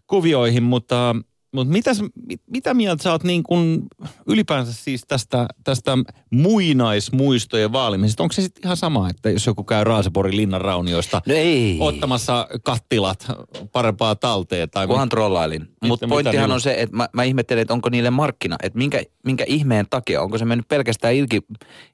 [0.08, 1.16] kuvioihin, mutta,
[1.56, 3.84] mutta mitäs, mit, mitä mieltä sä oot niin kuin
[4.28, 5.92] ylipäänsä siis tästä, tästä
[6.32, 8.24] muinaismuistojen vaalimisesta?
[8.24, 11.78] Onko se sitten ihan sama, että jos joku käy Raaseporin linnan raunioista No ei.
[11.80, 13.28] ottamassa kattilat
[13.72, 14.70] parempaa talteen?
[14.70, 15.68] Tai Kunhan trollailin.
[15.88, 18.56] Mutta pointtihan niillä- on se, että mä, mä ihmettelen, että onko niille markkina.
[18.64, 21.42] Että minkä, minkä ihmeen takia, onko se mennyt pelkästään ilki,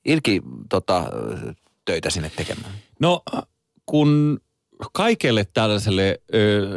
[0.06, 1.04] ilki tota,
[1.86, 2.72] töitä sinne tekemään?
[3.00, 3.22] No,
[3.86, 4.40] kun
[4.94, 6.70] kaikelle tällaiselle ö,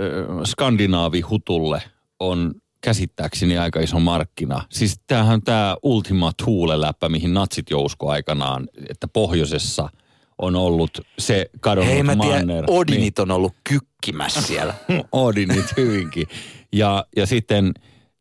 [0.44, 1.82] skandinaavihutulle
[2.20, 2.54] on
[2.84, 4.62] käsittääkseni aika iso markkina.
[4.70, 9.88] Siis tämähän tämä Ultima Thule-läppä, mihin natsit jousko aikanaan, että pohjoisessa
[10.38, 12.64] on ollut se kadonnut Hei mä tiedän, manner.
[12.68, 14.74] Odinit on ollut kykkimässä siellä.
[14.88, 16.26] Niin, Odinit hyvinkin.
[16.72, 17.74] Ja, ja sitten,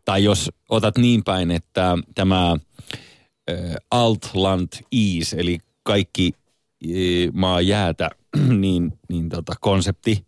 [0.05, 3.57] tai jos otat niin päin, että tämä äh,
[3.91, 6.31] Altland Ease, eli kaikki
[6.85, 6.91] äh,
[7.33, 8.09] maa jäätä,
[8.63, 10.25] niin, niin tota konsepti,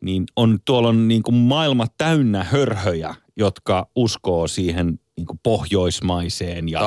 [0.00, 6.68] niin on, tuolla on niin kuin maailma täynnä hörhöjä, jotka uskoo siihen niin kuin pohjoismaiseen
[6.68, 6.80] ja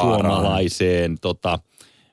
[0.00, 1.58] suomalaiseen tota,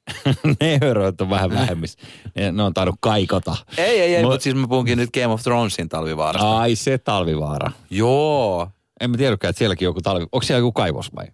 [0.62, 2.00] ne hörhöt on vähän vähemmissä.
[2.36, 3.56] Ne, ne on tainnut kaikota.
[3.78, 6.60] ei, ei, ei, Mut- mutta siis mä puhunkin nyt Game of Thronesin talvivaarasta.
[6.60, 7.72] Ai se talvivaara.
[7.90, 8.70] Joo.
[9.02, 10.24] En mä tiedäkään, että sielläkin joku talvi...
[10.32, 11.26] Onko siellä joku kaivos vai?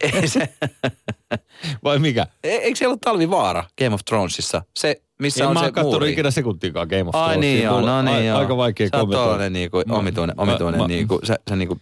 [0.00, 0.48] Ei se,
[1.84, 2.26] Vai mikä?
[2.44, 4.62] E- eikö siellä ollut Talvivaara Game of Thronesissa?
[4.78, 6.12] Se, missä en on mä se oon kattonut muuri.
[6.12, 7.40] ikinä sekuntiikaan Game of Ai Thronesia.
[7.40, 8.38] niin joo, no niin a- joo.
[8.38, 9.24] Aika vaikea Sä oot kommentoida.
[9.30, 11.74] tollanen niinku, omituinen, omituinen mä- niinku, sä, sä niinku,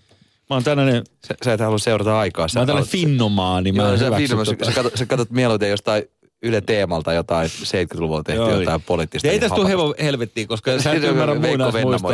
[0.50, 2.46] Mä oon tällainen, sä, sä et halua seurata aikaa.
[2.54, 3.72] mä oon tällainen finnomaani.
[3.72, 6.02] Mä Joo, sä, filmas, tota- sä, katsot, sä katsot mieluiten jostain
[6.42, 8.84] Yle Teemalta jotain 70-luvulla tehty Joo, jotain niin.
[8.86, 9.28] poliittista.
[9.28, 11.34] Ei tästä tule helvettiin, koska sä et ymmärrä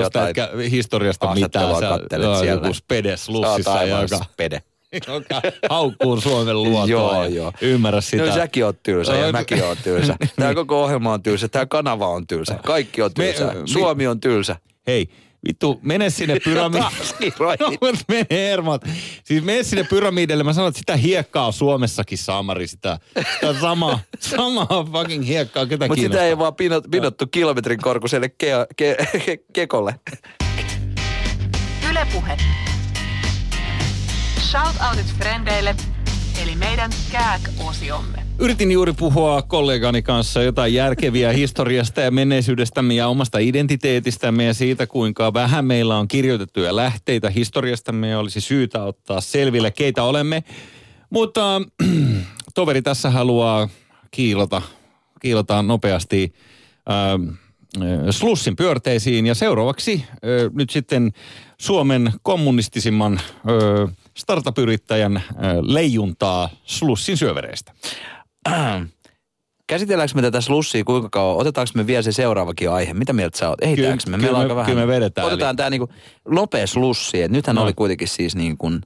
[0.00, 1.74] jotain etkä historiasta mitään.
[1.74, 2.60] Sä kattelet siellä.
[2.62, 4.62] joku spede Sä slussissa, oot aivan joka, spede.
[5.14, 6.86] joka haukkuu Suomen luotoa.
[6.86, 7.52] Joo, joo.
[7.60, 8.26] Ymmärrä sitä.
[8.26, 10.16] No säkin oot tylsä ja No, mäkin oon tylsä.
[10.36, 12.58] Tää koko ohjelma on tylsä, tää kanava on tylsä.
[12.64, 13.54] Kaikki on Me- tylsä.
[13.54, 14.56] mi- Suomi on tylsä.
[14.86, 15.08] Hei,
[15.48, 16.72] vittu, mene sinne kiroit.
[17.60, 18.82] No, mut mene hermot.
[19.24, 20.44] Siis mene sinne pyramidille.
[20.44, 22.66] Mä sanon, että sitä hiekkaa on Suomessakin, Samari.
[22.66, 22.98] Sitä,
[23.34, 25.66] sitä samaa, samaa fucking hiekkaa.
[25.66, 26.22] Ketä Mutta kiinnostaa?
[26.22, 29.94] sitä ei vaan pinot, pinottu kilometrin korkuiselle ke, ke, ke, kekolle.
[31.90, 32.36] Ylepuhe.
[34.54, 35.76] Shoutoutit frendeille,
[36.42, 38.18] eli meidän kääk-osiomme.
[38.38, 44.86] Yritin juuri puhua kollegani kanssa jotain järkeviä historiasta ja menneisyydestämme ja omasta identiteetistämme ja siitä,
[44.86, 50.44] kuinka vähän meillä on kirjoitettuja lähteitä historiastamme ja olisi syytä ottaa selville, keitä olemme.
[51.10, 51.88] Mutta äh,
[52.54, 53.68] toveri tässä haluaa
[54.10, 54.62] kiilota,
[55.20, 56.34] kiilota nopeasti
[56.90, 57.36] äh,
[58.10, 60.20] slussin pyörteisiin ja seuraavaksi äh,
[60.52, 61.12] nyt sitten
[61.58, 65.22] Suomen kommunistisimman äh, startup-yrittäjän
[65.62, 67.72] leijuntaa slussin syövereistä.
[69.66, 71.36] Käsitelläänkö me tätä slussia kuinka kauan?
[71.36, 72.94] Otetaanko me vielä se seuraavakin aihe?
[72.94, 73.62] Mitä mieltä sä oot?
[73.62, 74.16] Ehditäänkö me?
[74.16, 74.70] Kyllä- Meillä kyllä me- vähän.
[74.72, 75.88] kyllä me vedetään, Otetaan eli- tää niinku
[76.28, 77.22] nopea slussi.
[77.22, 77.62] Et nythän No.
[77.62, 78.80] oli kuitenkin siis niin kuin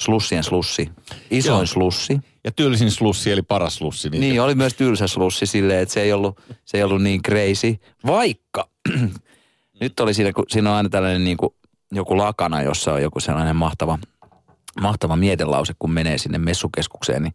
[0.00, 0.90] slussien slussi.
[1.30, 1.66] Isoin Joo.
[1.66, 2.18] slussi.
[2.44, 4.10] Ja tylsin slussi eli paras slussi.
[4.10, 7.22] Niin, Niin, oli myös tylsä slussi silleen, että se ei ollut, se ei ollut niin
[7.22, 7.76] crazy.
[8.06, 8.68] Vaikka
[9.80, 11.54] nyt oli siinä, kun siinä on aina tällainen niin kuin
[11.92, 13.98] joku lakana, jossa on joku sellainen mahtava,
[14.80, 17.34] mahtava mietelause, kun menee sinne messukeskukseen, niin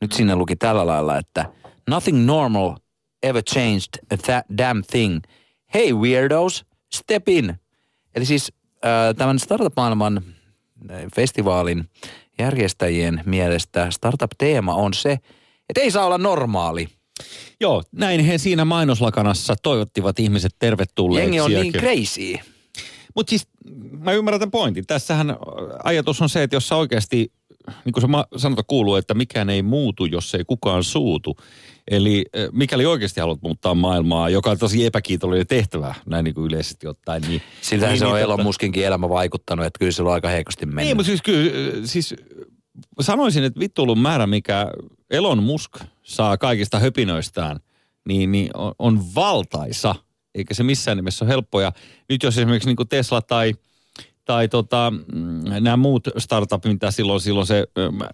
[0.00, 1.52] nyt sinne luki tällä lailla, että
[1.88, 2.74] nothing normal
[3.22, 5.20] ever changed a that damn thing.
[5.74, 6.64] Hey weirdos,
[6.94, 7.54] step in.
[8.14, 8.52] Eli siis
[8.84, 10.22] äh, tämän startup-maailman
[10.90, 11.88] äh, festivaalin
[12.38, 15.12] järjestäjien mielestä startup-teema on se,
[15.68, 16.88] että ei saa olla normaali.
[17.60, 21.36] Joo, näin he siinä mainoslakanassa toivottivat ihmiset tervetulleeksi.
[21.36, 22.38] Jengi on niin crazy.
[23.14, 23.48] Mutta siis
[23.98, 24.86] mä ymmärrän tämän pointin.
[24.86, 25.36] Tässähän
[25.84, 27.32] ajatus on se, että jos sä oikeasti,
[27.84, 31.36] niin kuin se sanota kuuluu, että mikään ei muutu, jos ei kukaan suutu.
[31.90, 36.46] Eli eh, mikäli oikeasti haluat muuttaa maailmaa, joka on tosi epäkiitollinen tehtävä, näin niin kuin
[36.46, 37.42] yleisesti ottaen, niin...
[37.60, 40.28] Siltähän niin, se on niin, Elon tota- Muskinkin elämä vaikuttanut, että kyllä se on aika
[40.28, 40.84] heikosti mennyt.
[40.84, 42.14] Niin, mutta siis kyllä, äh, siis
[43.00, 44.66] sanoisin, että vittuilun määrä, mikä
[45.10, 47.60] Elon Musk saa kaikista höpinöistään,
[48.08, 49.94] niin, niin on, on valtaisa,
[50.34, 51.60] eikä se missään nimessä ole helppo.
[51.60, 51.72] Ja
[52.08, 53.54] nyt jos esimerkiksi niin kuin Tesla tai,
[54.24, 57.66] tai tota, mm, nämä muut startupit, mitä silloin, silloin se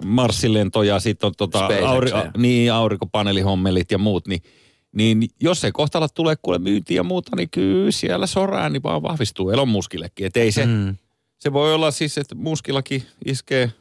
[0.05, 2.31] Marsilento ja sitten on tota, auri, ja.
[2.37, 4.43] niin, aurinkopaneelihommelit ja muut, niin
[4.93, 8.83] niin jos ei kohta ala tulee kuule myyntiä ja muuta, niin kyllä siellä sorään niin
[8.83, 10.27] vaan vahvistuu Elon Muskillekin.
[10.27, 10.97] Että ei se, Mm.
[11.39, 13.73] se voi olla siis, että muskillakin iskee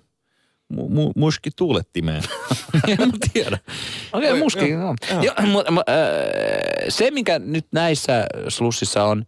[0.75, 2.23] mu, mu, muski tuulettimeen.
[2.87, 3.57] en mä tiedä.
[4.13, 4.69] Okei, okay, muski.
[4.69, 5.23] joo, Joo, joo.
[5.23, 5.47] joo.
[5.51, 9.25] mutta, äh, se, mikä nyt näissä slussissa on,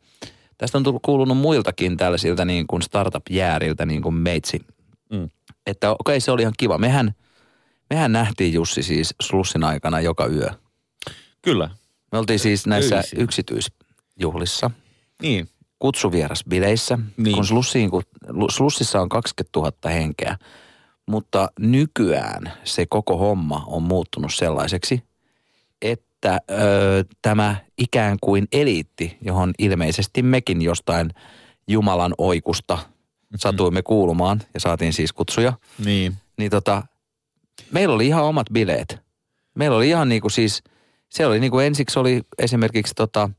[0.58, 4.60] tästä on tullut kuulunut muiltakin tällaisilta niin kuin startup-jääriltä, niin kuin meitsi.
[5.12, 5.30] Mm.
[5.68, 6.78] Että okei, okay, se oli ihan kiva.
[6.78, 7.12] Mehän,
[7.90, 10.50] mehän nähtiin Jussi siis slussin aikana joka yö.
[11.42, 11.70] Kyllä.
[12.12, 13.22] Me oltiin siis näissä Öisin.
[13.22, 14.72] yksityisjuhlissa,
[15.22, 15.50] Niin.
[15.80, 17.36] kutsuvierasbileissä, Niin.
[17.36, 18.04] kun, slussiin, kun
[18.52, 20.38] slussissa on 20 000 henkeä.
[21.08, 25.04] Mutta nykyään se koko homma on muuttunut sellaiseksi,
[25.82, 26.56] että ö,
[27.22, 31.10] tämä ikään kuin eliitti, johon ilmeisesti mekin jostain
[31.68, 32.78] Jumalan oikusta
[33.36, 35.54] satuimme kuulumaan ja saatiin siis kutsuja,
[35.86, 36.14] Niin.
[36.38, 36.84] niin tota,
[37.72, 39.00] meillä oli ihan omat bileet.
[39.56, 40.64] Meillä oli ihan niinku siis,
[41.10, 43.30] se oli niinku ensiksi oli esimerkiksi tota,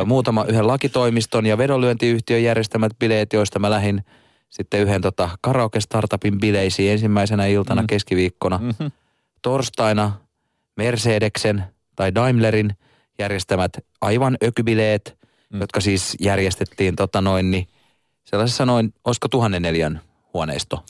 [0.00, 4.04] ö, muutama yhden lakitoimiston ja vedonlyöntiyhtiön järjestämät bileet, joista mä lähdin
[4.50, 7.86] sitten yhden tota karaoke-startupin bileisiin ensimmäisenä iltana Mm.
[7.86, 8.58] keskiviikkona.
[8.58, 8.86] Mhm.
[9.42, 10.12] Torstaina
[10.76, 11.64] Mercedeksen
[11.96, 12.70] tai Daimlerin
[13.18, 15.18] järjestämät aivan ökybileet,
[15.50, 15.60] Mm.
[15.60, 17.68] jotka siis järjestettiin tota noin, niin
[18.24, 20.00] sellaisessa noin, olisiko tuhannen neljän
[20.34, 20.84] huoneisto.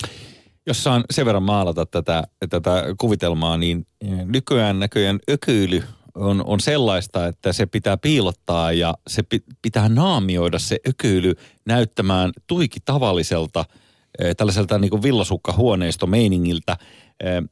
[0.67, 5.83] Jos saan sen verran maalata tätä, tätä kuvitelmaa, niin eh, nykyään näköjään ökyily
[6.15, 11.35] on, on sellaista, että se pitää piilottaa ja se pi, pitää naamioida se ökyily
[11.67, 13.65] näyttämään tuiki tavalliselta
[14.19, 16.77] eh, tällaiselta niin kuin villasukkahuoneistomeiningiltä.
[17.25, 17.43] Eh,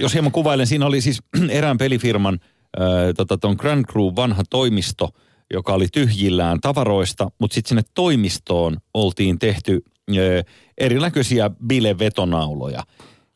[0.00, 2.34] Jos hieman kuvailen, siinä oli siis erään pelifirman
[2.78, 5.10] eh, tota, ton Grand Crew vanha toimisto,
[5.52, 9.84] joka oli tyhjillään tavaroista, mutta sitten sinne toimistoon oltiin tehty
[10.78, 12.82] erinäköisiä bilevetonauloja.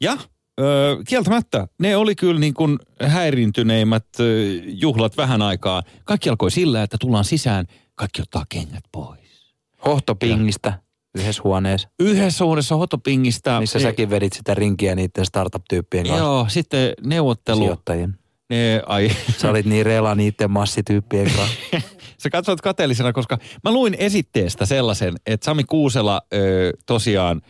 [0.01, 0.17] Ja
[0.63, 1.67] Öö, kieltämättä.
[1.79, 5.83] Ne oli kyllä niin kuin häiriintyneimmät ö, juhlat vähän aikaa.
[6.05, 9.55] Kaikki alkoi sillä, että tullaan sisään, kaikki ottaa kengät pois.
[9.87, 10.73] Hohtopingistä
[11.19, 13.61] yhdessä huoneessa, Yhdessä huoneessa hotopingista.
[13.61, 16.25] missä e, säkin vedit sitä rinkiä niiden startup-tyyppien kanssa.
[16.25, 17.61] Joo, sitten neuvottelu.
[17.63, 18.19] Sijoittajien.
[18.51, 21.57] Ne, ai, Sä olit niin rela niiden massityyppien kanssa.
[22.23, 27.41] Sä katsoit kateellisena, koska mä luin esitteestä sellaisen, että Sami Kuusela ö, tosiaan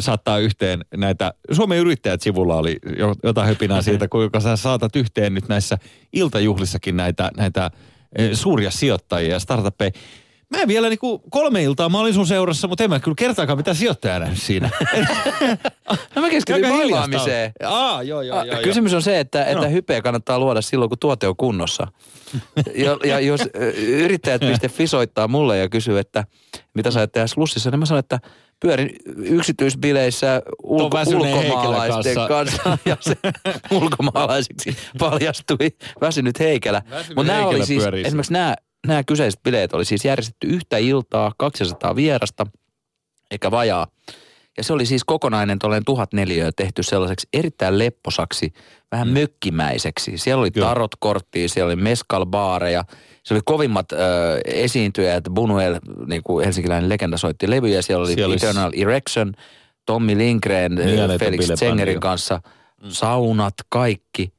[0.00, 5.34] saattaa yhteen näitä, Suomen yrittäjät sivulla oli jo- jotain höpinää siitä, kuinka sä saatat yhteen
[5.34, 5.78] nyt näissä
[6.12, 7.70] iltajuhlissakin näitä, näitä
[8.20, 9.90] ö, suuria sijoittajia ja startuppeja.
[10.50, 13.58] Mä en vielä niinku kolme iltaa mä olin sun seurassa, mutta en mä kyllä kertaakaan
[13.58, 14.70] mitään sijoittajaa nähnyt siinä.
[16.16, 17.10] No mä keskityin on.
[17.64, 18.44] Aa, joo, joo, joo.
[18.44, 18.62] joo.
[18.62, 19.70] Kysymys on se, että, että No.
[19.70, 21.86] hypeä kannattaa luoda silloin, kun tuote on kunnossa.
[22.74, 26.24] Ja, ja jos ö, yrittäjät.fi soittaa mulle ja kysyy, että
[26.74, 28.20] mitä sä tehdä slussissa, niin mä sanon, että
[28.62, 32.78] pyörin yksityisbileissä ulko, ulkomaalaisten Heikelän kanssa.
[32.90, 33.16] Ja se
[33.80, 36.82] ulkomaalaisiksi paljastui väsynyt Heikelä.
[36.90, 38.54] Väsynyt Mutta nämä oli siis, pyörii esimerkiksi nämä,
[38.86, 42.46] nämä kyseiset bileet oli siis järjestetty yhtä iltaa, 200 vierasta,
[43.30, 43.86] eikä vajaa.
[44.56, 48.52] Ja se oli siis kokonainen tuollainen tuhat neliöä tehty sellaiseksi erittäin lepposaksi,
[48.92, 49.14] vähän mm.
[49.14, 50.18] mökkimäiseksi.
[50.18, 52.84] Siellä oli tarotkorttia, siellä oli meskalbaareja,
[53.24, 53.96] se oli kovimmat ö,
[54.44, 59.32] esiintyjät, Bunuel, niin kuin helsinkiläinen legenda soitti levyjä, siellä oli Siellä siellä olisi- Eternal Erection,
[59.86, 62.40] Tommi Lindgren, Mieletön Felix Zengerin kanssa,
[62.88, 64.32] saunat, kaikki.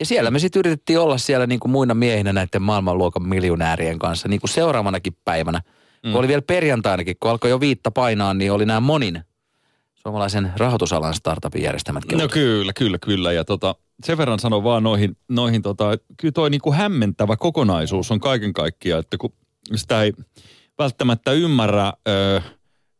[0.00, 4.28] Ja siellä me sitten yritettiin olla siellä niin kuin muina miehinä näiden maailmanluokan miljonäärien kanssa
[4.28, 5.60] niin kuin seuraavanakin päivänä.
[6.04, 6.10] Mm.
[6.12, 9.20] Kun oli vielä perjantainakin, kun alkoi jo viitta painaa, niin oli nämä monin
[10.02, 13.32] suomalaisen rahoitusalan startupin järjestämät No kyllä, kyllä, kyllä.
[13.32, 13.74] Ja tota,
[14.04, 15.84] sen verran sanon vaan noihin, noihin tota,
[16.16, 19.32] kyllä toi niinku hämmentävä kokonaisuus on kaiken kaikkiaan, että kun
[19.74, 20.12] sitä ei
[20.78, 22.40] välttämättä ymmärrä, ö,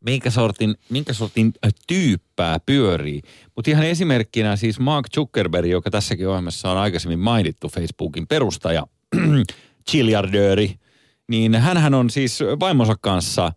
[0.05, 1.53] minkä sortin, minkä sortin
[1.86, 3.22] tyyppää pyörii.
[3.57, 8.86] Mutta ihan esimerkkinä siis Mark Zuckerberg, joka tässäkin ohjelmassa on aikaisemmin mainittu, Facebookin perustaja,
[9.90, 10.74] chiljardööri,
[11.28, 13.53] niin hänhän on siis vaimonsa kanssa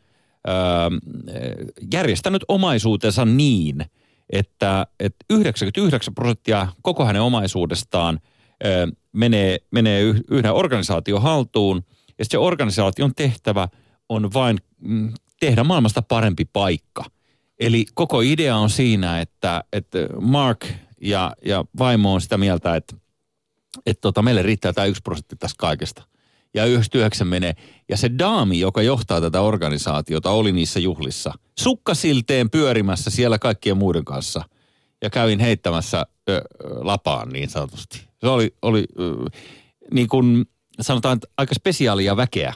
[1.94, 3.86] järjestänyt omaisuutensa niin,
[4.30, 8.20] että, että 99 prosenttia koko hänen omaisuudestaan
[8.66, 11.84] ö, menee, menee yh- yhden organisaation haltuun,
[12.20, 13.68] ja se organisaation tehtävä
[14.10, 17.04] on vain mm, tehdä maailmasta parempi paikka.
[17.60, 20.66] Eli koko idea on siinä, että, että Mark
[21.02, 22.96] ja, ja vaimo on sitä mieltä, että,
[23.86, 26.04] että tota, meille riittää tämä yksi prosentti tästä kaikesta.
[26.56, 27.54] Ja 99 menee.
[27.90, 31.34] Ja se daami, joka johtaa tätä organisaatiota, oli niissä juhlissa.
[31.60, 34.44] Sukkasilteen pyörimässä siellä kaikkien muiden kanssa.
[35.02, 36.42] Ja kävin heittämässä ö, ö,
[36.82, 38.08] lapaan niin sanotusti.
[38.20, 39.16] Se oli, oli ö,
[39.94, 40.46] niin kuin
[40.82, 42.54] sanotaan, että aika spesiaalia väkeä.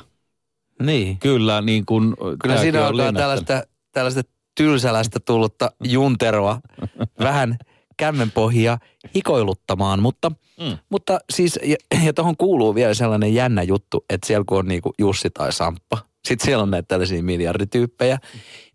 [0.81, 1.17] Niin.
[1.17, 4.21] Kyllä, niin kuin Kyllä siinä on tällaista, tällaista
[4.55, 6.59] tylsälästä tullutta junteroa
[7.19, 7.57] vähän
[7.99, 8.77] kämmenpohjia
[9.15, 10.77] hikoiluttamaan, mutta, Mm.
[10.89, 11.75] mutta siis, ja,
[12.05, 15.97] ja tuohon kuuluu vielä sellainen jännä juttu, että siellä kun on niinku Jussi tai Samppa,
[16.27, 18.17] sitten siellä on näitä tällaisia miljardityyppejä,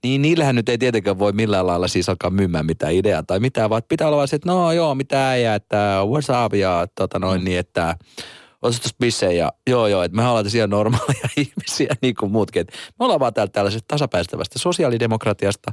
[0.03, 3.71] niin niillähän nyt ei tietenkään voi millään lailla siis alkaa myymään mitään ideaa tai mitään,
[3.71, 7.19] vaan pitää olla vaan se, että no joo, mitä äijä, että what's up ja tota
[7.19, 7.45] noin mm.
[7.45, 7.97] niin, että
[8.61, 12.61] tuossa bissejä ja joo joo, että me ollaan siellä normaaleja ihmisiä niin kuin muutkin.
[12.61, 15.73] Et me ollaan vaan täältä tällaisesta tasapäistävästä sosiaalidemokratiasta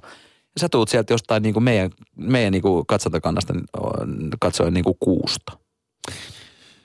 [0.55, 3.65] ja sä tuut sieltä jostain niin kuin meidän, meidän niin kuin katsontakannasta niin,
[4.39, 5.57] katsoen niin kuin kuusta.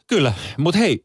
[0.07, 1.05] Kyllä, mutta hei,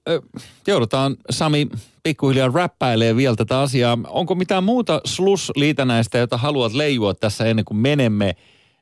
[0.68, 1.68] joudutaan Sami
[2.04, 3.98] pikkuhiljaa räppäilee vielä tätä asiaa.
[4.08, 8.36] Onko mitään muuta slus-liitännäistä, jota haluat leijua tässä ennen kuin menemme,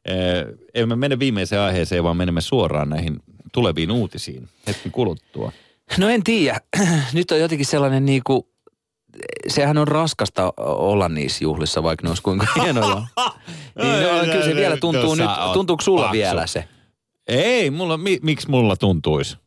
[0.09, 3.19] ö, emme mene viimeiseen aiheeseen, vaan menemme suoraan näihin
[3.51, 5.51] tuleviin uutisiin hetken kuluttua.
[5.97, 6.61] No en tiedä.
[7.13, 8.43] Nyt on jotenkin sellainen niin kuin,
[9.47, 12.95] sehän on raskasta olla niissä juhlissa, vaikka ne olisi kuinka hienoja.
[12.95, 16.13] niin, no, kyllä se vielä tuntuu nyt, tuntuuko sulla paksu.
[16.13, 16.67] vielä se?
[17.27, 19.37] Ei, mulla, mi, miksi mulla tuntuisi?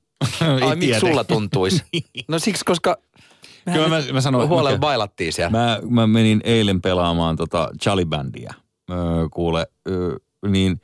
[0.68, 1.84] Ai miksi sulla tuntuisi?
[2.28, 2.96] No siksi, koska
[3.72, 5.50] Kyllä mä, mä sanoin, huolella mä, bailattiin siellä.
[5.50, 8.54] mä, mä menin eilen pelaamaan tota Charlie-bändiä.
[8.90, 8.96] Öö,
[9.32, 10.16] kuule, öö,
[10.48, 10.80] niin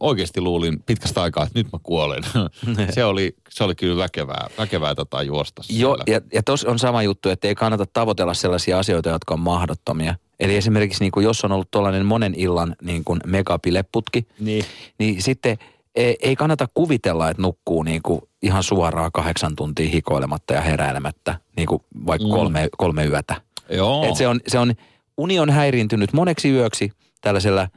[0.00, 2.22] oikeasti luulin pitkästä aikaa, että nyt mä kuolen.
[2.94, 7.02] se, oli, se oli kyllä väkevää, väkevää tota juosta Joo, ja, ja tuossa on sama
[7.02, 10.14] juttu, että ei kannata tavoitella sellaisia asioita, jotka on mahdottomia.
[10.40, 14.64] Eli esimerkiksi niin kuin jos on ollut tuollainen monen illan niin kuin megapileputki, Niin.
[14.98, 15.58] niin sitten
[15.94, 21.38] ei, ei kannata kuvitella, että nukkuu niin kuin ihan suoraan kahdeksan tuntia hikoilematta ja heräilemättä,
[21.56, 22.34] niin kuin vaikka Mm.
[22.34, 23.40] kolme, kolme yötä.
[23.70, 24.04] Joo.
[24.08, 24.74] Et se, on, se on,
[25.16, 27.68] uni on häiriintynyt moneksi yöksi tällaisella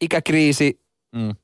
[0.00, 0.80] ikäkriisi
[1.12, 1.34] Mm.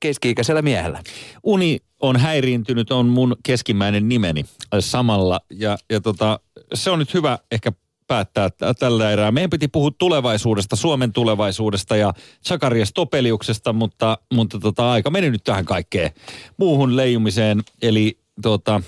[0.00, 1.02] keski-ikäisellä miehellä.
[1.42, 4.44] Uni on häiriintynyt, on mun keskimmäinen nimeni
[4.80, 5.40] samalla.
[5.50, 6.40] Ja, ja tota,
[6.74, 7.72] se on nyt hyvä ehkä
[8.06, 9.32] päättää tällä erää.
[9.32, 12.12] Meidän piti puhua tulevaisuudesta, Suomen tulevaisuudesta ja
[12.48, 16.10] Zakarias Topeliuksesta, mutta, mutta tota, aika meni nyt tähän kaikkeen
[16.56, 17.62] muuhun leijumiseen.
[17.82, 18.82] Eli tota,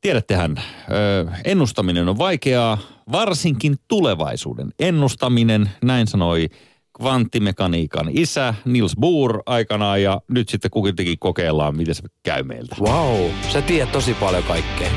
[0.00, 2.78] tiedättehän, ö, ennustaminen on vaikeaa,
[3.12, 6.48] varsinkin tulevaisuuden ennustaminen, näin sanoi
[6.96, 12.76] kvanttimekaniikan isä Niels Bohr aikanaan ja nyt sitten kuitenkin kokeillaan, miten se käy meiltä.
[12.80, 14.90] Wow, sä tiedät tosi paljon kaikkea.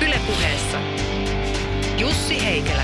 [0.06, 0.78] Ylepuheessa
[1.98, 2.82] Jussi Heikelä.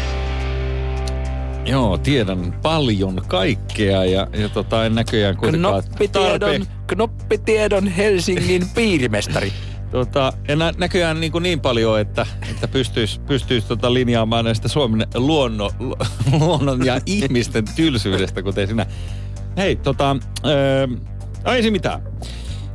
[1.64, 9.52] Joo, tiedän paljon kaikkea ja, ja tota, en näköjään kuitenkaan Knoppitiedon, knoppitiedon Helsingin piirimestari.
[9.90, 14.68] Tota, en nä- näköjään niin, kuin niin paljon, että, että pystyisi pystyis tota linjaamaan näistä
[14.68, 15.96] Suomen luonno, lu-
[16.40, 18.86] luonnon ja ihmisten tylsyydestä, kuten sinä.
[19.56, 20.16] Hei, tota,
[20.46, 20.86] öö,
[21.46, 22.02] ei se mitään.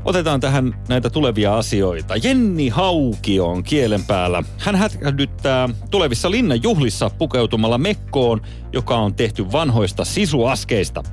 [0.06, 2.16] Otetaan tähän näitä tulevia asioita.
[2.24, 4.44] Jenni Hauki on kielen päällä.
[4.58, 8.42] Hän hätkähdyttää tulevissa linnanjuhlissa pukeutumalla mekkoon,
[8.74, 11.04] joka on tehty vanhoista sisuaskeista.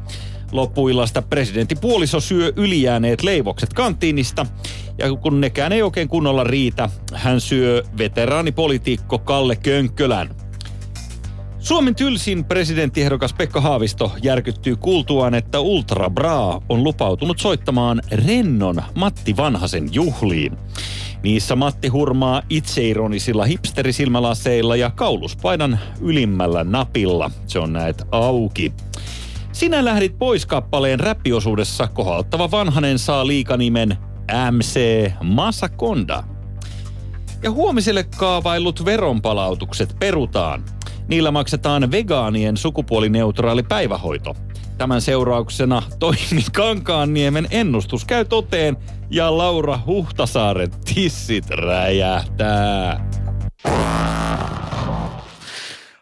[0.52, 4.46] Loppuillasta presidentti puoliso syö ylijääneet leivokset kantiinista,
[4.98, 10.34] ja kun nekään ei oikein kunnolla riitä, hän syö veteraanipolitiikko Kalle Könkkölän.
[11.58, 19.36] Suomen tylsin presidenttiehdokas Pekka Haavisto järkyttyy kuultuaan, että Ultra Bra on lupautunut soittamaan rennon Matti
[19.36, 20.56] Vanhasen juhliin.
[21.22, 27.30] Niissä Matti hurmaa itseironisilla hipsterisilmälaseilla ja kauluspaidan ylimmällä napilla.
[27.46, 28.72] Se on näet auki.
[29.62, 33.96] Sinä lähdit pois kappaleen räppiosuudessa kohaltava vanhanen saa liikanimen
[34.50, 34.80] MC
[35.22, 36.24] Masakonda.
[37.42, 40.64] Ja huomiselle kaavaillut veronpalautukset perutaan.
[41.08, 44.36] Niillä maksetaan vegaanien sukupuolineutraali päivähoito.
[44.78, 48.76] Tämän seurauksena Toimi Kankaanniemen ennustus käy toteen
[49.10, 53.10] ja Laura Huhtasaaren tissit räjähtää.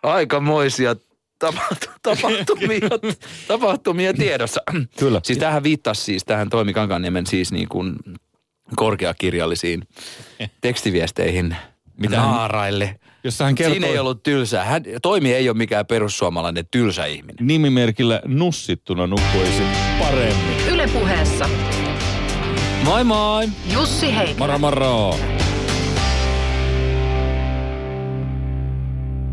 [0.02, 0.96] Aikamoisia
[2.02, 2.88] tapahtumia,
[3.48, 4.60] tapahtumia tiedossa.
[4.98, 5.20] Kyllä.
[5.24, 7.96] Siis tähän viittasi siis tähän Toimi Kankaniemen siis niin kuin
[8.76, 9.82] korkeakirjallisiin
[10.60, 11.56] tekstiviesteihin
[12.00, 13.00] Mitä naaraille.
[13.24, 14.64] Jossa hän kertoo Siinä ei ollut tylsää.
[14.64, 17.46] Hän, Toimi ei ole mikään perussuomalainen tylsä ihminen.
[17.46, 19.66] nimimerkillä nussittuna nukkuisin
[19.98, 20.68] paremmin.
[20.68, 21.48] Ylepuheessa
[22.84, 23.48] Moi moi!
[23.72, 24.38] Jussi Heikelä.
[24.38, 25.39] Moro moro!